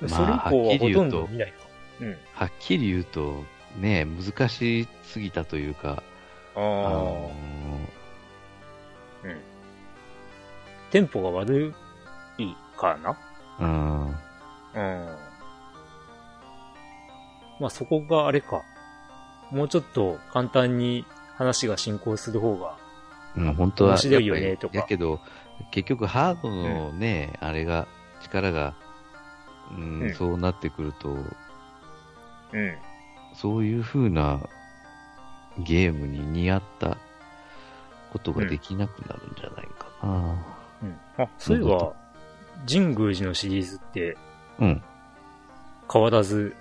[0.00, 0.08] うん。
[0.08, 1.54] それ以降はほとんど見ないか。
[2.00, 2.16] うん。
[2.32, 3.42] はっきり言うと、
[3.80, 6.00] ね、難しすぎたというか、
[6.54, 7.32] ああの
[9.24, 9.36] あ、うん。
[10.92, 11.74] テンポが悪
[12.38, 14.06] いかなーうん。
[14.06, 14.14] うん。
[17.58, 18.62] まあそこがあれか。
[19.50, 21.04] もうちょっと簡単に
[21.34, 22.78] 話が進行する方が、
[23.36, 23.90] うん、本当は。
[23.92, 25.20] 面白いよねとかやけど、
[25.70, 27.86] 結局ハードのね、あれが、
[28.22, 28.74] 力が、
[29.76, 31.16] うん、うんそうなってくると、う
[32.58, 32.76] ん。
[33.34, 34.40] そういう風な
[35.58, 36.98] ゲームに似合った
[38.12, 40.44] ことができなくなるんじゃないかな。
[40.82, 40.96] うん。
[41.16, 41.94] あ、そういえば、
[42.70, 44.16] 神宮寺のシリーズって
[44.58, 44.82] うん。
[45.90, 46.54] 変わらず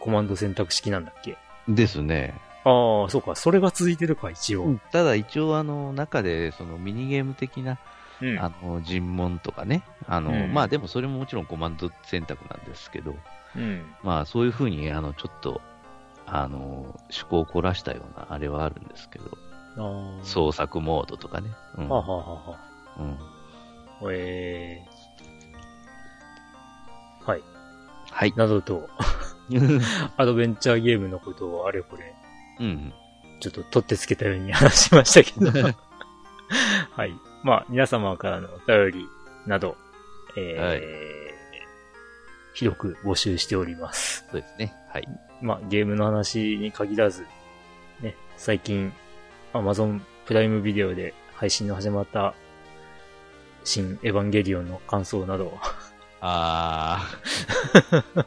[0.00, 1.36] コマンド選択式なんだっけ？
[1.68, 2.34] ですね。
[2.64, 3.34] ああ、そうか。
[3.34, 4.78] それが続いてるか、一応。
[4.92, 7.78] ただ一応あの、中でそのミニゲーム的な、
[8.20, 8.38] うん。
[8.38, 9.82] あの、尋問とかね。
[10.06, 13.14] あの、うんまあでもそれももちろんコマンド選択なんですけど、
[13.56, 13.94] うん。
[14.02, 15.60] まあそういう風に、あの、ちょっと、
[16.26, 16.58] あの、
[17.10, 19.30] 趣向を凝らしたようなあれはあるんですけど。
[20.22, 21.50] 創作モードとかね。
[21.78, 21.88] うん。
[21.88, 22.58] はあ、はあはあは
[22.98, 23.12] うん。
[23.12, 23.16] あ、
[24.12, 27.26] えー。
[27.26, 27.42] はい。
[28.10, 28.32] はい。
[28.36, 28.88] などと、
[30.16, 32.14] アドベンチャーゲームのことをあれこれ、
[32.60, 32.92] うん。
[33.40, 35.50] ちょっと取ってつけたように話しましたけど。
[36.92, 37.14] はい。
[37.42, 39.08] まあ、皆様からのお便り
[39.46, 39.76] など、
[40.36, 41.10] えーはい
[42.52, 44.26] 広く募集しております。
[44.30, 44.74] そうですね。
[44.88, 45.08] はい。
[45.40, 47.24] まあ、ゲームの話に限らず、
[48.00, 48.92] ね、最近、
[49.54, 52.34] Amazon プライムビデオで配信の始まった、
[53.64, 55.58] 新エヴァンゲリオンの感想など、
[56.20, 58.24] あー。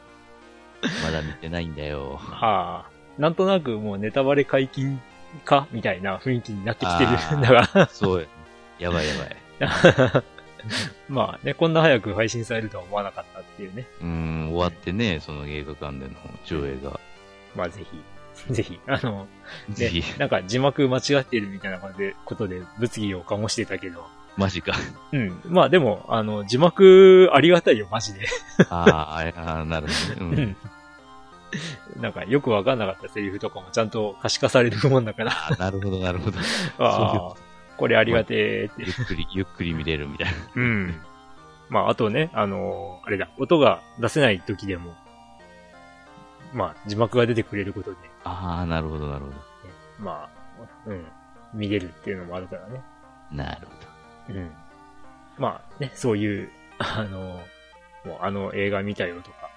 [1.04, 2.16] まだ見てないんだよ。
[2.20, 5.00] はあ、なんとなくもうネタバレ解禁
[5.44, 8.26] かみたいな雰囲気になってきてるんだが、そうや。
[8.78, 10.24] やばいやばい。
[11.08, 13.86] まあね、こんな早く配信されるとは思わなかったっていうね。
[14.00, 16.12] うーん、終わってね、その映画館での
[16.46, 16.98] 上映が。
[17.54, 19.26] まあぜひ、ぜひ、あの、
[19.68, 24.06] ねぜひ、、なんか字幕間違ってるみたいな感じで、ことで物議を醸してたけど、
[24.36, 24.74] マジか。
[25.12, 25.40] うん。
[25.44, 28.26] まあでも、あの、字幕ありがたいよ、マジで。
[28.70, 30.36] あーあー、なるほどね。
[30.36, 30.56] うん。
[32.00, 36.38] なんかよくわかんなかったセリフとかもちゃんと可視化されるもんだから、なるほど、なるほど。
[36.78, 37.34] ああ、
[37.76, 38.90] これありがてーってゆ。
[38.90, 40.32] っくり、ゆっくり見れるみたいな。
[40.54, 41.00] うん。
[41.68, 44.94] まあ、あとね、あのーあれだ、音が出せない時でも、
[46.52, 49.32] まあ、字幕が出てくれることで、ああ、なるほど、なるほ
[49.98, 51.06] まあ、うん、
[51.52, 52.82] 見れるっていうのもあるからね。
[53.30, 53.36] ど。
[53.36, 54.50] なるほうん。
[55.38, 57.54] まあね、そういう、あのー
[58.04, 59.50] もうあの映画見たよとか、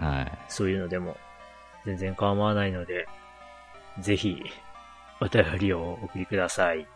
[0.00, 0.06] ど。
[0.06, 0.38] はい。
[0.48, 1.16] そういうのでも
[1.84, 3.06] 全然構わないので、
[4.00, 4.42] ぜひ、
[5.20, 6.86] お便りをお送りください。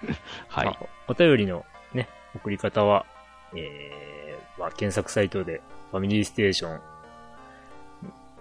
[0.48, 0.66] はい。
[0.66, 3.06] まあお便りのね、送り方は、
[3.54, 6.80] えー、まあ、検索サイトでファミリーステーション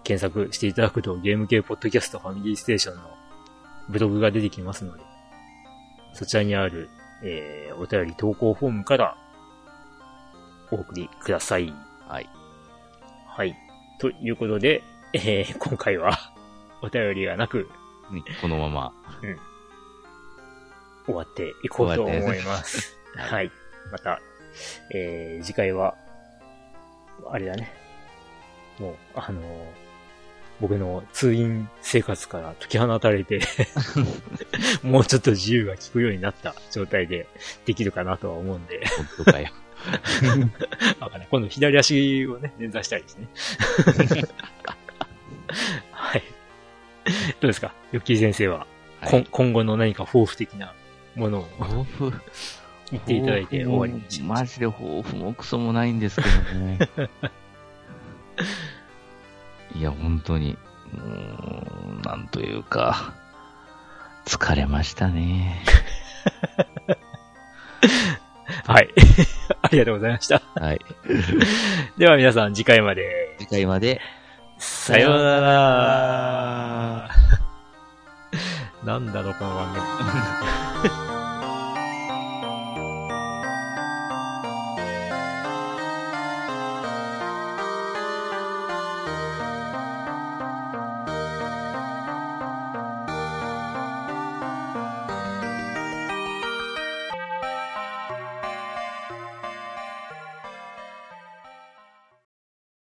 [0.04, 3.02] 検索していただくとゲーム系ポッドキャストファミリーステーションの
[3.90, 5.04] ブログが出てきますので、
[6.14, 6.90] そちらにある、
[7.24, 9.18] えー、お便り投稿フォームから
[10.72, 11.74] お送りください。
[12.08, 12.30] はい。
[13.28, 13.56] はい。
[14.00, 14.82] ということで、
[15.14, 16.18] えー、今回は
[16.82, 17.70] お便りがなく
[18.12, 18.94] ねこのまま。
[21.06, 22.98] 終わっていこうと思います。
[23.16, 23.52] はいはい。
[23.92, 24.20] また、
[24.94, 25.96] えー、次回は、
[27.32, 27.72] あれだね。
[28.80, 29.88] もう、あのー
[30.60, 33.42] 僕の通院生活から解き放たれて、
[34.82, 37.28] もうちょっと自由が利くようになった状態で
[37.66, 38.82] できるかなとは思うんで、
[39.18, 39.50] 本当かよ。
[41.30, 43.28] 今度左足をね、捻挫したいですね。
[45.92, 46.24] はい。
[47.40, 47.74] どうですか？
[47.92, 48.68] ヨッキー先生は、
[49.02, 49.28] はい。
[49.30, 50.74] 今後の何か抱負的な
[51.16, 52.14] ものを抱負？
[52.92, 54.40] 言っていただいて終わりにします。
[54.42, 56.80] マジで抱負もクソもないんですけどね。
[59.76, 60.58] いや、本当に、
[60.94, 61.02] うー
[62.00, 63.14] ん、なんというか、
[64.26, 65.64] 疲れましたね。
[68.66, 68.88] はい。
[69.62, 70.42] ありがとうございました。
[70.56, 70.80] はい。
[71.98, 73.36] では皆さん次回まで。
[73.40, 74.00] 次回まで、
[74.58, 77.10] さようなら。
[78.84, 81.07] なんだろう、この番組。